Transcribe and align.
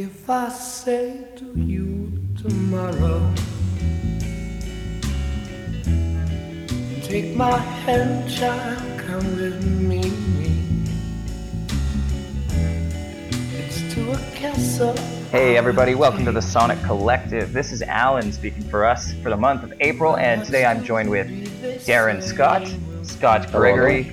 If 0.00 0.30
I 0.30 0.48
say 0.48 1.26
to 1.36 1.44
you 1.60 2.10
tomorrow, 2.40 3.34
take 7.02 7.36
my 7.36 7.58
hand, 7.58 8.30
child, 8.32 8.98
come 8.98 9.36
with 9.36 9.62
me. 9.62 10.00
It's 13.58 13.92
to 13.92 14.12
a 14.12 14.16
castle. 14.34 14.96
Hey 15.30 15.58
everybody, 15.58 15.94
welcome 15.94 16.24
to 16.24 16.32
the 16.32 16.40
Sonic 16.40 16.82
Collective. 16.82 17.52
This 17.52 17.70
is 17.70 17.82
Alan 17.82 18.32
speaking 18.32 18.62
for 18.70 18.86
us 18.86 19.12
for 19.22 19.28
the 19.28 19.36
month 19.36 19.64
of 19.64 19.74
April, 19.80 20.16
and 20.16 20.42
today 20.42 20.64
I'm 20.64 20.82
joined 20.82 21.10
with 21.10 21.28
Darren 21.86 22.22
Scott, 22.22 22.66
Scott 23.02 23.52
Gregory, 23.52 24.10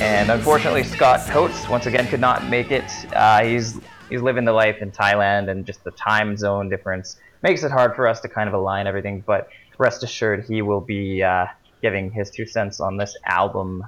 and 0.00 0.30
unfortunately 0.30 0.84
Scott 0.84 1.18
Coates 1.30 1.68
once 1.68 1.86
again 1.86 2.06
could 2.06 2.20
not 2.20 2.46
make 2.46 2.70
it. 2.70 2.88
Uh, 3.12 3.42
he's 3.42 3.80
he's 4.10 4.22
living 4.22 4.44
the 4.44 4.52
life 4.52 4.78
in 4.82 4.90
Thailand, 4.90 5.48
and 5.50 5.64
just 5.64 5.82
the 5.84 5.90
time 5.92 6.36
zone 6.36 6.68
difference 6.68 7.16
makes 7.42 7.62
it 7.62 7.70
hard 7.70 7.94
for 7.96 8.06
us 8.06 8.20
to 8.20 8.28
kind 8.28 8.48
of 8.48 8.54
align 8.54 8.86
everything. 8.86 9.22
But 9.26 9.48
rest 9.78 10.02
assured, 10.02 10.44
he 10.44 10.60
will 10.62 10.80
be 10.80 11.22
uh, 11.22 11.46
giving 11.80 12.10
his 12.10 12.30
two 12.30 12.44
cents 12.46 12.80
on 12.80 12.96
this 12.98 13.16
album, 13.24 13.84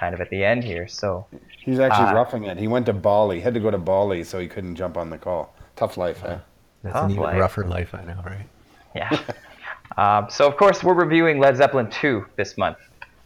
kind 0.00 0.14
of 0.14 0.20
at 0.20 0.30
the 0.30 0.42
end 0.44 0.64
here. 0.64 0.88
So 0.88 1.26
He's 1.58 1.78
actually 1.80 2.06
Uh, 2.06 2.14
roughing 2.14 2.44
it. 2.44 2.56
He 2.58 2.68
went 2.68 2.86
to 2.86 2.92
Bali. 2.92 3.40
Had 3.40 3.54
to 3.54 3.60
go 3.60 3.70
to 3.70 3.78
Bali, 3.78 4.24
so 4.24 4.38
he 4.38 4.48
couldn't 4.48 4.76
jump 4.76 4.96
on 4.96 5.10
the 5.10 5.18
call. 5.18 5.52
Tough 5.74 5.96
life, 5.96 6.24
eh? 6.24 6.38
That's 6.82 6.94
Tough 6.94 7.04
an 7.06 7.10
even 7.10 7.22
life. 7.24 7.38
rougher 7.40 7.64
life, 7.64 7.94
I 7.94 8.04
know, 8.04 8.22
right? 8.24 8.46
Yeah. 8.94 9.18
um, 9.98 10.30
so 10.30 10.46
of 10.46 10.56
course 10.56 10.82
we're 10.84 10.94
reviewing 10.94 11.38
Led 11.38 11.56
Zeppelin 11.56 11.90
2 11.90 12.24
this 12.36 12.56
month. 12.56 12.78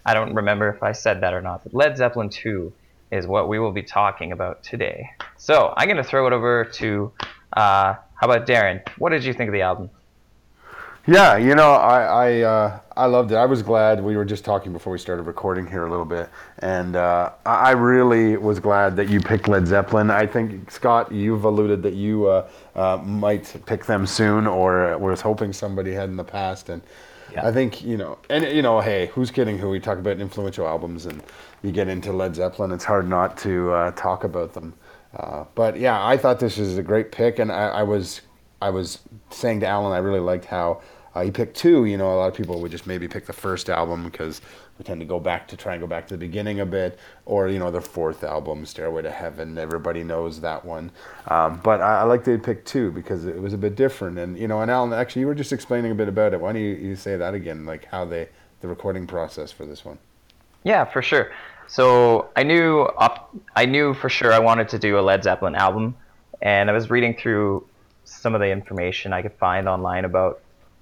I 0.07 0.15
don't 0.15 0.34
remember 0.34 0.69
if 0.70 0.83
I 0.83 0.93
said 0.93 1.20
that 1.20 1.34
or 1.34 1.43
not, 1.43 1.62
but 1.62 1.75
Led 1.75 1.97
Zeppelin 1.97 2.31
2 2.31 2.73
is 3.12 3.27
what 3.27 3.48
we 3.48 3.59
will 3.59 3.73
be 3.73 3.83
talking 3.83 4.33
about 4.33 4.62
today. 4.62 5.11
So 5.43 5.73
I'm 5.75 5.87
going 5.89 5.97
to 5.97 6.05
throw 6.05 6.27
it 6.27 6.35
over 6.35 6.67
to, 6.67 7.11
uh, 7.55 7.95
how 8.15 8.27
about 8.31 8.47
Darren? 8.47 8.87
What 8.98 9.09
did 9.09 9.25
you 9.25 9.33
think 9.33 9.48
of 9.48 9.55
the 9.55 9.62
album? 9.62 9.89
Yeah, 11.06 11.39
you 11.39 11.55
know, 11.55 11.73
I 11.73 12.03
I, 12.03 12.41
uh, 12.42 12.81
I 12.95 13.06
loved 13.06 13.33
it. 13.33 13.37
I 13.37 13.47
was 13.47 13.62
glad 13.62 14.05
we 14.05 14.19
were 14.19 14.27
just 14.27 14.45
talking 14.45 14.70
before 14.70 14.92
we 14.92 14.98
started 14.98 15.23
recording 15.23 15.67
here 15.67 15.87
a 15.87 15.91
little 15.91 16.05
bit, 16.05 16.29
and 16.59 16.95
uh, 16.95 17.31
I 17.47 17.55
I 17.55 17.70
really 17.70 18.37
was 18.37 18.61
glad 18.61 18.97
that 18.97 19.09
you 19.09 19.19
picked 19.19 19.48
Led 19.48 19.67
Zeppelin. 19.67 20.11
I 20.11 20.27
think 20.27 20.70
Scott, 20.70 21.11
you've 21.11 21.45
alluded 21.45 21.83
that 21.84 21.95
you 21.95 22.27
uh, 22.27 22.48
uh, 22.77 22.98
might 22.98 23.57
pick 23.64 23.86
them 23.86 24.07
soon, 24.07 24.47
or 24.47 24.97
was 24.98 25.23
hoping 25.23 25.55
somebody 25.55 25.95
had 25.95 26.11
in 26.11 26.17
the 26.17 26.23
past, 26.39 26.69
and 26.69 26.83
Yeah. 27.33 27.48
I 27.48 27.53
think 27.53 27.83
you 27.83 27.97
know, 27.97 28.19
and 28.29 28.45
you 28.45 28.61
know, 28.61 28.81
hey, 28.81 29.07
who's 29.07 29.31
kidding? 29.31 29.57
Who 29.57 29.70
we 29.70 29.81
talk 29.81 29.97
about 29.98 30.20
influential 30.20 30.69
albums, 30.69 31.07
and 31.07 31.23
you 31.62 31.73
get 31.73 31.89
into 31.89 32.12
Led 32.12 32.34
Zeppelin, 32.34 32.73
it's 32.73 32.84
hard 32.84 33.09
not 33.09 33.39
to 33.39 33.73
uh, 33.73 33.91
talk 33.92 34.25
about 34.25 34.53
them. 34.53 34.75
Uh, 35.14 35.44
but 35.55 35.78
yeah, 35.78 36.05
I 36.05 36.16
thought 36.16 36.39
this 36.39 36.56
was 36.56 36.78
a 36.78 36.83
great 36.83 37.11
pick, 37.12 37.39
and 37.39 37.50
I, 37.50 37.69
I 37.69 37.83
was 37.83 38.20
I 38.62 38.70
was 38.70 38.98
saying 39.30 39.61
to 39.61 39.67
Alan, 39.67 39.92
I 39.92 39.98
really 39.98 40.20
liked 40.20 40.44
how 40.44 40.83
uh, 41.14 41.22
he 41.22 41.30
picked 41.30 41.56
two. 41.56 41.84
You 41.86 41.97
know, 41.97 42.12
a 42.12 42.17
lot 42.17 42.28
of 42.28 42.34
people 42.34 42.61
would 42.61 42.70
just 42.70 42.86
maybe 42.86 43.08
pick 43.08 43.27
the 43.27 43.33
first 43.33 43.69
album 43.69 44.05
because 44.05 44.41
we 44.78 44.84
tend 44.84 45.00
to 45.00 45.06
go 45.06 45.19
back 45.19 45.48
to 45.48 45.56
try 45.56 45.75
and 45.75 45.80
go 45.80 45.86
back 45.86 46.06
to 46.08 46.14
the 46.14 46.19
beginning 46.19 46.61
a 46.61 46.67
bit, 46.67 46.98
or 47.27 47.48
you 47.48 47.58
know, 47.58 47.70
the 47.70 47.80
fourth 47.80 48.22
album, 48.22 48.64
Stairway 48.64 49.02
to 49.02 49.11
Heaven. 49.11 49.58
Everybody 49.58 50.05
knows 50.05 50.41
that 50.42 50.64
one. 50.64 50.92
Um, 51.27 51.61
but 51.64 51.80
I, 51.80 52.00
I 52.00 52.02
like 52.05 52.24
they 52.24 52.39
picked 52.39 52.69
two 52.69 52.92
because 52.92 53.27
it 53.27 53.41
was 53.41 53.52
a 53.52 53.58
bit 53.58 53.74
different. 53.74 54.19
And 54.19 54.39
you 54.39 54.47
know, 54.47 54.62
and 54.62 54.70
Alan, 54.70 54.92
actually, 54.92 55.20
you 55.20 55.27
were 55.27 55.34
just 55.34 55.52
explaining 55.52 55.91
a 55.91 55.95
bit 55.97 56.08
about 56.08 56.34
it. 56.34 56.41
Why 56.41 56.52
don't 56.52 56.62
you, 56.62 56.74
you 56.74 56.95
say 56.95 57.17
that 57.17 57.34
again, 57.34 57.67
like 57.67 57.86
how 57.86 58.05
they 58.05 58.28
the 58.61 58.69
recording 58.69 59.06
process 59.06 59.50
for 59.50 59.67
this 59.67 59.84
one? 59.84 59.98
Yeah, 60.64 60.84
for 60.84 61.02
sure. 61.02 61.33
So 61.71 62.31
I 62.35 62.43
knew 62.43 62.81
up, 62.81 63.33
I 63.55 63.65
knew 63.65 63.95
for 63.95 64.09
sure 64.09 64.33
I 64.33 64.41
wanted 64.41 64.71
to 64.71 64.79
do 64.81 64.99
a 64.99 65.03
Led 65.03 65.23
Zeppelin 65.23 65.55
album, 65.55 65.95
and 66.43 66.69
I 66.69 66.73
was 66.73 66.91
reading 66.91 67.15
through 67.15 67.65
some 68.03 68.35
of 68.35 68.41
the 68.41 68.49
information 68.51 69.13
I 69.13 69.23
could 69.23 69.35
find 69.35 69.69
online 69.69 70.05
about, 70.05 70.41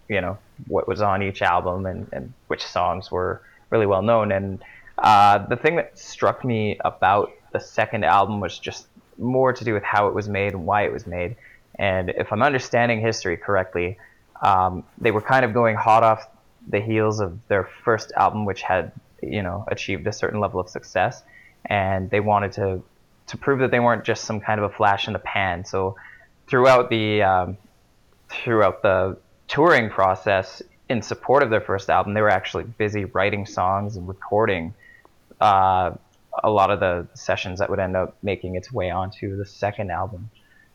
you 0.08 0.22
know, 0.22 0.38
what 0.66 0.88
was 0.88 1.02
on 1.02 1.22
each 1.22 1.42
album 1.42 1.84
and, 1.84 2.08
and 2.10 2.32
which 2.46 2.64
songs 2.64 3.10
were 3.10 3.42
really 3.68 3.84
well 3.84 4.00
known. 4.00 4.32
And 4.32 4.64
uh, 4.96 5.46
the 5.46 5.56
thing 5.56 5.76
that 5.76 5.98
struck 5.98 6.42
me 6.42 6.78
about 6.82 7.32
the 7.52 7.60
second 7.60 8.06
album 8.06 8.40
was 8.40 8.58
just 8.58 8.86
more 9.18 9.52
to 9.52 9.64
do 9.64 9.74
with 9.74 9.82
how 9.82 10.08
it 10.08 10.14
was 10.14 10.26
made 10.26 10.54
and 10.54 10.64
why 10.64 10.86
it 10.86 10.92
was 10.92 11.06
made. 11.06 11.36
And 11.74 12.08
if 12.08 12.32
I'm 12.32 12.42
understanding 12.42 13.02
history 13.02 13.36
correctly, 13.36 13.98
um, 14.40 14.84
they 14.96 15.10
were 15.10 15.20
kind 15.20 15.44
of 15.44 15.52
going 15.52 15.76
hot 15.76 16.02
off 16.02 16.26
the 16.66 16.80
heels 16.80 17.20
of 17.20 17.46
their 17.48 17.68
first 17.84 18.10
album, 18.12 18.46
which 18.46 18.62
had 18.62 18.90
you 19.22 19.42
know 19.42 19.64
achieved 19.68 20.06
a 20.06 20.12
certain 20.12 20.40
level 20.40 20.60
of 20.60 20.68
success, 20.68 21.22
and 21.64 22.10
they 22.10 22.20
wanted 22.20 22.52
to 22.52 22.82
to 23.28 23.36
prove 23.36 23.60
that 23.60 23.70
they 23.70 23.80
weren't 23.80 24.04
just 24.04 24.24
some 24.24 24.40
kind 24.40 24.60
of 24.60 24.70
a 24.70 24.74
flash 24.74 25.06
in 25.06 25.12
the 25.12 25.18
pan. 25.18 25.64
So 25.64 25.96
throughout 26.46 26.90
the 26.90 27.22
um, 27.22 27.56
throughout 28.28 28.82
the 28.82 29.18
touring 29.46 29.90
process 29.90 30.62
in 30.88 31.02
support 31.02 31.42
of 31.42 31.50
their 31.50 31.60
first 31.60 31.90
album, 31.90 32.14
they 32.14 32.22
were 32.22 32.30
actually 32.30 32.64
busy 32.64 33.04
writing 33.04 33.46
songs 33.46 33.96
and 33.96 34.08
recording 34.08 34.74
uh, 35.40 35.92
a 36.42 36.50
lot 36.50 36.70
of 36.70 36.80
the 36.80 37.06
sessions 37.14 37.58
that 37.58 37.68
would 37.70 37.78
end 37.78 37.96
up 37.96 38.16
making 38.22 38.56
its 38.56 38.72
way 38.72 38.90
onto 38.90 39.36
the 39.36 39.44
second 39.44 39.90
album. 39.90 40.30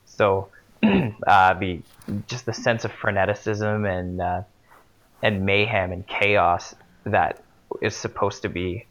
So 0.05 0.49
uh, 0.83 1.53
the 1.55 1.81
just 2.27 2.45
the 2.45 2.53
sense 2.53 2.85
of 2.85 2.91
freneticism 2.91 3.87
and 3.87 4.21
uh, 4.21 4.41
and 5.21 5.45
mayhem 5.45 5.91
and 5.91 6.05
chaos 6.05 6.75
that 7.05 7.41
is 7.81 7.95
supposed 7.95 8.41
to 8.43 8.49
be 8.49 8.85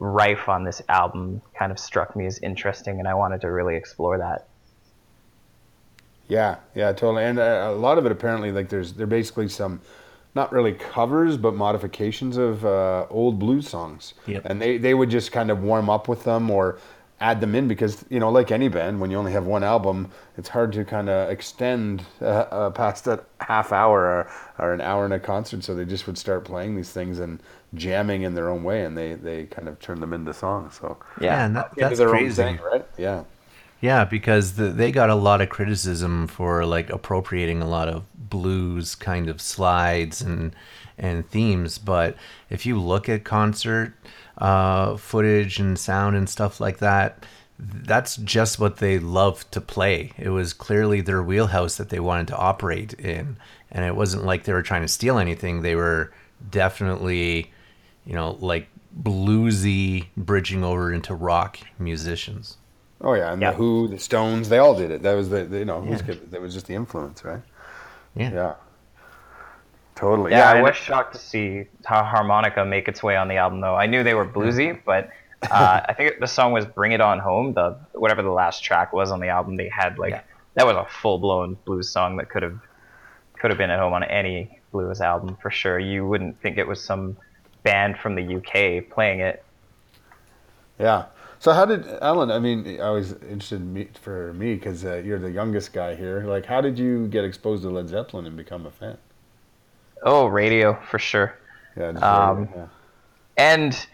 rife 0.00 0.48
on 0.48 0.64
this 0.64 0.82
album 0.88 1.42
kind 1.58 1.72
of 1.72 1.78
struck 1.78 2.16
me 2.16 2.26
as 2.26 2.38
interesting, 2.38 2.98
and 2.98 3.08
I 3.08 3.14
wanted 3.14 3.40
to 3.42 3.50
really 3.50 3.76
explore 3.76 4.18
that. 4.18 4.48
Yeah, 6.28 6.56
yeah, 6.74 6.92
totally. 6.92 7.24
And 7.24 7.38
uh, 7.38 7.68
a 7.70 7.74
lot 7.74 7.98
of 7.98 8.06
it 8.06 8.12
apparently, 8.12 8.52
like 8.52 8.68
there's 8.68 8.92
they're 8.92 9.06
basically 9.06 9.48
some, 9.48 9.80
not 10.34 10.52
really 10.52 10.72
covers, 10.72 11.36
but 11.36 11.54
modifications 11.54 12.36
of 12.36 12.64
uh, 12.64 13.06
old 13.10 13.38
blues 13.38 13.68
songs. 13.68 14.14
Yep. 14.26 14.42
And 14.44 14.60
they 14.60 14.78
they 14.78 14.94
would 14.94 15.10
just 15.10 15.32
kind 15.32 15.50
of 15.50 15.62
warm 15.62 15.88
up 15.88 16.08
with 16.08 16.24
them 16.24 16.50
or 16.50 16.78
add 17.20 17.40
them 17.40 17.54
in 17.54 17.68
because 17.68 18.04
you 18.08 18.20
know, 18.20 18.30
like 18.30 18.50
any 18.50 18.68
band, 18.68 19.00
when 19.00 19.10
you 19.10 19.16
only 19.16 19.32
have 19.32 19.46
one 19.46 19.64
album, 19.64 20.10
it's 20.36 20.48
hard 20.48 20.72
to 20.72 20.84
kind 20.84 21.08
of 21.08 21.30
extend 21.30 22.04
uh, 22.20 22.24
uh, 22.24 22.70
past 22.70 23.04
that 23.06 23.24
half 23.40 23.72
hour 23.72 24.00
or, 24.04 24.30
or 24.58 24.72
an 24.72 24.80
hour 24.80 25.04
in 25.06 25.12
a 25.12 25.20
concert. 25.20 25.64
So 25.64 25.74
they 25.74 25.84
just 25.84 26.06
would 26.06 26.18
start 26.18 26.44
playing 26.44 26.76
these 26.76 26.90
things 26.92 27.18
and 27.18 27.42
jamming 27.74 28.22
in 28.22 28.34
their 28.34 28.48
own 28.50 28.64
way, 28.64 28.84
and 28.84 28.96
they 28.96 29.14
they 29.14 29.46
kind 29.46 29.68
of 29.68 29.78
turn 29.80 30.00
them 30.00 30.12
into 30.12 30.32
songs. 30.34 30.78
So 30.80 30.98
Yeah, 31.16 31.44
and 31.46 31.56
that, 31.56 31.72
into 31.76 31.96
that's 31.96 31.96
their 31.96 32.14
own 32.14 32.30
crazy. 32.30 32.30
thing, 32.30 32.58
right? 32.58 32.86
Yeah. 32.96 33.24
Yeah, 33.80 34.04
because 34.04 34.54
the, 34.54 34.70
they 34.70 34.90
got 34.90 35.10
a 35.10 35.14
lot 35.14 35.40
of 35.40 35.48
criticism 35.50 36.26
for 36.26 36.64
like 36.66 36.90
appropriating 36.90 37.62
a 37.62 37.68
lot 37.68 37.88
of 37.88 38.04
blues 38.14 38.94
kind 38.94 39.28
of 39.28 39.40
slides 39.40 40.20
and 40.20 40.54
and 40.98 41.28
themes. 41.30 41.78
But 41.78 42.16
if 42.50 42.66
you 42.66 42.80
look 42.80 43.08
at 43.08 43.22
concert 43.24 43.94
uh, 44.38 44.96
footage 44.96 45.58
and 45.58 45.78
sound 45.78 46.16
and 46.16 46.28
stuff 46.28 46.60
like 46.60 46.78
that, 46.78 47.24
that's 47.58 48.16
just 48.16 48.58
what 48.60 48.76
they 48.76 48.98
love 48.98 49.50
to 49.50 49.60
play. 49.60 50.12
It 50.16 50.28
was 50.30 50.52
clearly 50.52 51.00
their 51.00 51.22
wheelhouse 51.22 51.76
that 51.76 51.88
they 51.88 51.98
wanted 52.00 52.28
to 52.28 52.36
operate 52.36 52.94
in, 52.94 53.36
and 53.72 53.84
it 53.84 53.96
wasn't 53.96 54.24
like 54.24 54.44
they 54.44 54.52
were 54.52 54.62
trying 54.62 54.82
to 54.82 54.88
steal 54.88 55.18
anything. 55.18 55.62
They 55.62 55.74
were 55.74 56.12
definitely, 56.50 57.50
you 58.06 58.14
know, 58.14 58.36
like 58.40 58.68
bluesy 59.02 60.06
bridging 60.16 60.62
over 60.64 60.92
into 60.92 61.14
rock 61.14 61.58
musicians. 61.78 62.56
Oh 63.00 63.14
yeah, 63.14 63.32
and 63.32 63.42
Yeah. 63.42 63.50
the 63.50 63.56
Who, 63.56 63.88
the 63.88 63.98
Stones, 63.98 64.48
they 64.48 64.58
all 64.58 64.74
did 64.76 64.90
it. 64.90 65.02
That 65.02 65.14
was 65.14 65.28
the, 65.28 65.44
the 65.44 65.58
you 65.58 65.64
know, 65.64 65.80
who's 65.80 66.00
Yeah. 66.00 66.06
good? 66.06 66.30
that 66.30 66.40
was 66.40 66.54
just 66.54 66.66
the 66.66 66.74
influence, 66.74 67.24
right? 67.24 67.42
Yeah. 68.14 68.32
Yeah. 68.32 68.54
Totally. 69.98 70.30
Yeah, 70.30 70.48
I 70.48 70.62
was 70.62 70.76
shocked 70.76 71.12
to 71.14 71.18
see 71.18 71.64
how 71.84 72.04
harmonica 72.04 72.64
make 72.64 72.86
its 72.86 73.02
way 73.02 73.16
on 73.16 73.26
the 73.26 73.34
album, 73.36 73.60
though. 73.60 73.74
I 73.74 73.86
knew 73.86 74.04
they 74.04 74.14
were 74.14 74.24
bluesy, 74.24 74.78
but 74.84 75.10
uh, 75.50 75.80
I 75.88 75.92
think 75.92 76.20
the 76.20 76.26
song 76.28 76.52
was 76.52 76.64
"Bring 76.64 76.92
It 76.92 77.00
On 77.00 77.18
Home." 77.18 77.52
The 77.52 77.76
whatever 77.94 78.22
the 78.22 78.30
last 78.30 78.62
track 78.62 78.92
was 78.92 79.10
on 79.10 79.18
the 79.18 79.26
album, 79.28 79.56
they 79.56 79.68
had 79.68 79.98
like 79.98 80.12
Yeah. 80.12 80.20
that 80.54 80.66
was 80.66 80.76
a 80.76 80.84
full 80.84 81.18
blown 81.18 81.56
blues 81.64 81.88
song 81.88 82.16
that 82.18 82.28
could 82.28 82.44
have 82.44 82.60
could 83.40 83.50
have 83.50 83.58
been 83.58 83.70
at 83.70 83.80
home 83.80 83.92
on 83.92 84.04
any 84.04 84.60
blues 84.70 85.00
album 85.00 85.36
for 85.42 85.50
sure. 85.50 85.80
You 85.80 86.06
wouldn't 86.06 86.40
think 86.40 86.58
it 86.58 86.68
was 86.68 86.80
some 86.82 87.16
band 87.64 87.98
from 87.98 88.14
the 88.14 88.36
UK 88.36 88.88
playing 88.88 89.18
it. 89.18 89.44
Yeah. 90.78 91.06
So 91.40 91.52
how 91.52 91.64
did 91.64 91.86
Alan? 92.02 92.30
I 92.30 92.38
mean, 92.38 92.80
I 92.80 92.90
was 92.90 93.14
interested 93.14 93.60
in 93.60 93.72
me, 93.72 93.88
for 94.00 94.32
me 94.32 94.54
because 94.54 94.84
uh, 94.84 95.02
you're 95.04 95.18
the 95.18 95.30
youngest 95.30 95.72
guy 95.72 95.96
here. 95.96 96.24
Like, 96.24 96.46
how 96.46 96.60
did 96.60 96.78
you 96.78 97.08
get 97.08 97.24
exposed 97.24 97.62
to 97.64 97.70
Led 97.70 97.88
Zeppelin 97.88 98.26
and 98.26 98.36
become 98.36 98.64
a 98.66 98.70
fan? 98.70 98.98
Oh, 100.02 100.26
radio 100.26 100.78
for 100.90 100.98
sure. 100.98 101.34
Yeah. 101.76 101.88
Um, 101.88 102.38
radio, 102.40 102.56
yeah. 102.56 102.66
And 103.36 103.86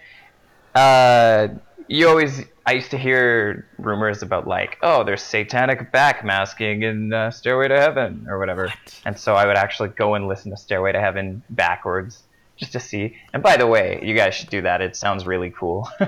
uh, 0.74 1.48
you 1.88 2.08
always, 2.08 2.42
I 2.66 2.72
used 2.72 2.90
to 2.92 2.98
hear 2.98 3.66
rumors 3.78 4.22
about 4.22 4.46
like, 4.46 4.78
oh, 4.82 5.04
there's 5.04 5.22
satanic 5.22 5.92
backmasking 5.92 6.82
in 6.82 7.12
uh, 7.12 7.30
Stairway 7.30 7.68
to 7.68 7.78
Heaven 7.78 8.26
or 8.28 8.38
whatever. 8.38 8.68
What? 8.68 9.00
And 9.04 9.18
so 9.18 9.34
I 9.34 9.46
would 9.46 9.56
actually 9.56 9.90
go 9.90 10.14
and 10.14 10.26
listen 10.28 10.50
to 10.50 10.56
Stairway 10.56 10.92
to 10.92 11.00
Heaven 11.00 11.42
backwards 11.50 12.22
just 12.56 12.72
to 12.72 12.80
see. 12.80 13.16
And 13.32 13.42
by 13.42 13.56
the 13.56 13.66
way, 13.66 14.00
you 14.02 14.14
guys 14.14 14.34
should 14.34 14.48
do 14.48 14.62
that. 14.62 14.80
It 14.80 14.96
sounds 14.96 15.26
really 15.26 15.50
cool. 15.50 15.88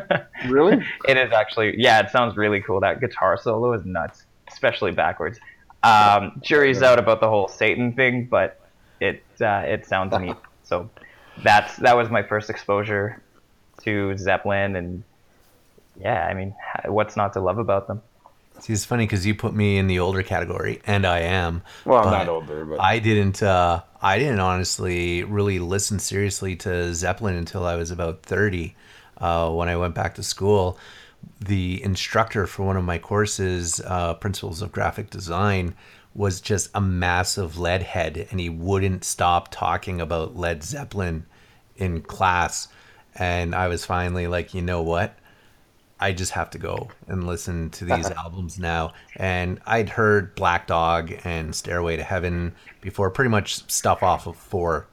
Really? 0.46 0.84
it 1.08 1.16
is 1.16 1.32
actually, 1.32 1.74
yeah, 1.76 1.98
it 2.00 2.10
sounds 2.10 2.36
really 2.36 2.60
cool. 2.60 2.78
That 2.80 3.00
guitar 3.00 3.36
solo 3.36 3.72
is 3.72 3.84
nuts. 3.84 4.24
especially 4.48 4.92
backwards. 4.92 5.40
Um, 5.82 6.38
jury's 6.42 6.82
out 6.82 6.98
about 7.00 7.20
the 7.20 7.28
whole 7.28 7.48
Satan 7.48 7.94
thing, 7.94 8.26
but 8.30 8.50
it 8.50 8.65
uh, 9.40 9.62
it 9.66 9.86
sounds 9.86 10.16
neat. 10.18 10.36
So 10.64 10.90
that's 11.42 11.76
that 11.76 11.96
was 11.96 12.10
my 12.10 12.22
first 12.22 12.50
exposure 12.50 13.22
to 13.82 14.16
Zeppelin, 14.16 14.76
and 14.76 15.02
yeah, 16.00 16.26
I 16.26 16.34
mean, 16.34 16.54
what's 16.86 17.16
not 17.16 17.32
to 17.34 17.40
love 17.40 17.58
about 17.58 17.86
them? 17.86 18.02
See, 18.60 18.72
it's 18.72 18.86
funny 18.86 19.04
because 19.04 19.26
you 19.26 19.34
put 19.34 19.54
me 19.54 19.76
in 19.76 19.86
the 19.86 19.98
older 19.98 20.22
category, 20.22 20.80
and 20.86 21.06
I 21.06 21.20
am. 21.20 21.62
Well, 21.84 22.04
I'm 22.04 22.10
not 22.10 22.28
older, 22.28 22.64
but 22.64 22.80
I 22.80 22.98
didn't. 22.98 23.42
Uh, 23.42 23.82
I 24.00 24.18
didn't 24.18 24.40
honestly 24.40 25.24
really 25.24 25.58
listen 25.58 25.98
seriously 25.98 26.56
to 26.56 26.94
Zeppelin 26.94 27.36
until 27.36 27.66
I 27.66 27.76
was 27.76 27.90
about 27.90 28.22
thirty. 28.22 28.74
Uh, 29.18 29.50
when 29.50 29.68
I 29.68 29.76
went 29.76 29.94
back 29.94 30.14
to 30.16 30.22
school, 30.22 30.78
the 31.40 31.82
instructor 31.82 32.46
for 32.46 32.64
one 32.64 32.76
of 32.76 32.84
my 32.84 32.98
courses, 32.98 33.80
uh, 33.84 34.14
Principles 34.14 34.62
of 34.62 34.72
Graphic 34.72 35.10
Design, 35.10 35.74
was 36.16 36.40
just 36.40 36.70
a 36.74 36.80
massive 36.80 37.58
lead 37.58 37.82
head, 37.82 38.26
and 38.30 38.40
he 38.40 38.48
wouldn't 38.48 39.04
stop 39.04 39.50
talking 39.50 40.00
about 40.00 40.36
Led 40.36 40.62
Zeppelin 40.62 41.26
in 41.76 42.00
class. 42.00 42.68
And 43.14 43.54
I 43.54 43.68
was 43.68 43.84
finally 43.84 44.26
like, 44.26 44.54
you 44.54 44.62
know 44.62 44.82
what? 44.82 45.18
I 46.00 46.12
just 46.12 46.32
have 46.32 46.50
to 46.50 46.58
go 46.58 46.90
and 47.06 47.26
listen 47.26 47.70
to 47.70 47.84
these 47.84 48.10
albums 48.24 48.58
now. 48.58 48.92
And 49.16 49.60
I'd 49.66 49.90
heard 49.90 50.34
Black 50.34 50.66
Dog 50.66 51.12
and 51.24 51.54
Stairway 51.54 51.96
to 51.96 52.02
Heaven 52.02 52.54
before, 52.80 53.10
pretty 53.10 53.30
much 53.30 53.70
stuff 53.70 54.02
off 54.02 54.26
of 54.26 54.36
four, 54.36 54.86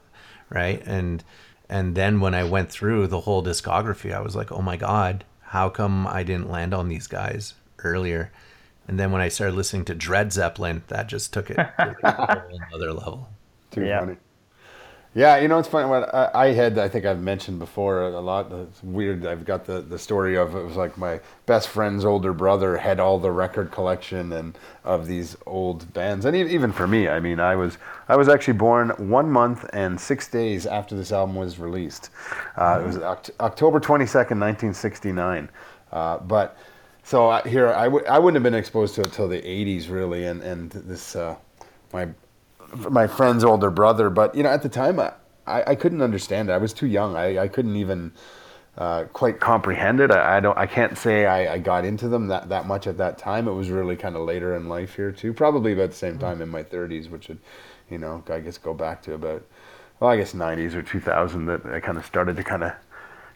right? 0.50 0.82
And 0.86 1.24
and 1.68 1.94
then 1.94 2.20
when 2.20 2.34
I 2.34 2.44
went 2.44 2.70
through 2.70 3.06
the 3.06 3.20
whole 3.20 3.42
discography, 3.42 4.14
I 4.14 4.20
was 4.20 4.36
like, 4.36 4.52
oh 4.52 4.60
my 4.60 4.76
god, 4.76 5.24
how 5.40 5.70
come 5.70 6.06
I 6.06 6.22
didn't 6.22 6.50
land 6.50 6.74
on 6.74 6.88
these 6.88 7.06
guys 7.06 7.54
earlier? 7.78 8.30
And 8.88 8.98
then 9.00 9.10
when 9.12 9.22
I 9.22 9.28
started 9.28 9.54
listening 9.56 9.84
to 9.86 9.94
Dread 9.94 10.32
Zeppelin, 10.32 10.82
that 10.88 11.06
just 11.08 11.32
took 11.32 11.50
it 11.50 11.54
to 11.56 11.96
a 12.02 12.40
whole 12.48 12.60
other 12.74 12.92
level. 12.92 13.28
Too 13.70 13.84
Yeah. 13.84 14.00
funny. 14.00 14.16
Yeah, 15.16 15.36
you 15.36 15.46
know 15.46 15.60
it's 15.60 15.68
funny. 15.68 15.88
What 15.88 16.12
I, 16.12 16.30
I 16.34 16.46
had, 16.54 16.76
I 16.76 16.88
think 16.88 17.04
I've 17.04 17.20
mentioned 17.20 17.60
before 17.60 18.02
a 18.02 18.20
lot. 18.20 18.50
It's 18.50 18.82
weird. 18.82 19.24
I've 19.24 19.44
got 19.44 19.64
the, 19.64 19.80
the 19.80 19.96
story 19.96 20.36
of 20.36 20.56
it 20.56 20.64
was 20.64 20.74
like 20.74 20.98
my 20.98 21.20
best 21.46 21.68
friend's 21.68 22.04
older 22.04 22.32
brother 22.32 22.76
had 22.76 22.98
all 22.98 23.20
the 23.20 23.30
record 23.30 23.70
collection 23.70 24.32
and 24.32 24.58
of 24.82 25.06
these 25.06 25.36
old 25.46 25.92
bands, 25.94 26.24
and 26.24 26.34
e- 26.36 26.52
even 26.52 26.72
for 26.72 26.88
me, 26.88 27.06
I 27.08 27.20
mean, 27.20 27.38
I 27.38 27.54
was 27.54 27.78
I 28.08 28.16
was 28.16 28.28
actually 28.28 28.54
born 28.54 28.88
one 29.08 29.30
month 29.30 29.64
and 29.72 30.00
six 30.00 30.26
days 30.26 30.66
after 30.66 30.96
this 30.96 31.12
album 31.12 31.36
was 31.36 31.60
released. 31.60 32.10
Uh, 32.56 32.80
It 32.82 32.86
was 32.86 32.96
Oct- 32.96 33.30
October 33.38 33.78
twenty 33.78 34.06
second, 34.06 34.40
nineteen 34.40 34.74
sixty 34.74 35.12
nine. 35.12 35.48
Uh, 35.92 36.18
but 36.18 36.56
so 37.04 37.28
I, 37.28 37.42
here 37.42 37.68
I 37.68 37.84
w- 37.84 38.04
I 38.06 38.18
wouldn't 38.18 38.36
have 38.36 38.42
been 38.42 38.58
exposed 38.58 38.94
to 38.96 39.02
it 39.02 39.12
till 39.12 39.28
the 39.28 39.40
'80s, 39.40 39.90
really, 39.90 40.24
and 40.24 40.42
and 40.42 40.70
this 40.70 41.14
uh, 41.14 41.36
my 41.92 42.08
my 42.74 43.06
friend's 43.06 43.44
older 43.44 43.70
brother. 43.70 44.10
But 44.10 44.34
you 44.34 44.42
know, 44.42 44.48
at 44.48 44.62
the 44.62 44.68
time, 44.68 44.98
I, 44.98 45.12
I, 45.46 45.62
I 45.68 45.74
couldn't 45.74 46.02
understand 46.02 46.48
it. 46.48 46.52
I 46.52 46.58
was 46.58 46.72
too 46.72 46.86
young. 46.86 47.14
I, 47.14 47.38
I 47.40 47.48
couldn't 47.48 47.76
even 47.76 48.12
uh, 48.78 49.04
quite 49.12 49.38
comprehend 49.38 50.00
it. 50.00 50.10
I, 50.10 50.38
I 50.38 50.40
don't. 50.40 50.56
I 50.56 50.66
can't 50.66 50.96
say 50.96 51.26
I, 51.26 51.54
I 51.54 51.58
got 51.58 51.84
into 51.84 52.08
them 52.08 52.28
that, 52.28 52.48
that 52.48 52.66
much 52.66 52.86
at 52.86 52.98
that 52.98 53.18
time. 53.18 53.48
It 53.48 53.52
was 53.52 53.70
really 53.70 53.96
kind 53.96 54.16
of 54.16 54.22
later 54.22 54.56
in 54.56 54.68
life 54.68 54.96
here 54.96 55.12
too. 55.12 55.32
Probably 55.32 55.72
about 55.72 55.90
the 55.90 55.96
same 55.96 56.18
time 56.18 56.40
in 56.40 56.48
my 56.48 56.62
30s, 56.62 57.10
which 57.10 57.28
would, 57.28 57.38
you 57.90 57.98
know, 57.98 58.22
I 58.28 58.40
guess 58.40 58.58
go 58.58 58.74
back 58.74 59.02
to 59.02 59.14
about, 59.14 59.44
well, 60.00 60.10
I 60.10 60.16
guess 60.16 60.32
90s 60.32 60.74
or 60.74 60.82
2000 60.82 61.46
that 61.46 61.66
I 61.66 61.80
kind 61.80 61.98
of 61.98 62.06
started 62.06 62.36
to 62.36 62.42
kind 62.42 62.64
of 62.64 62.72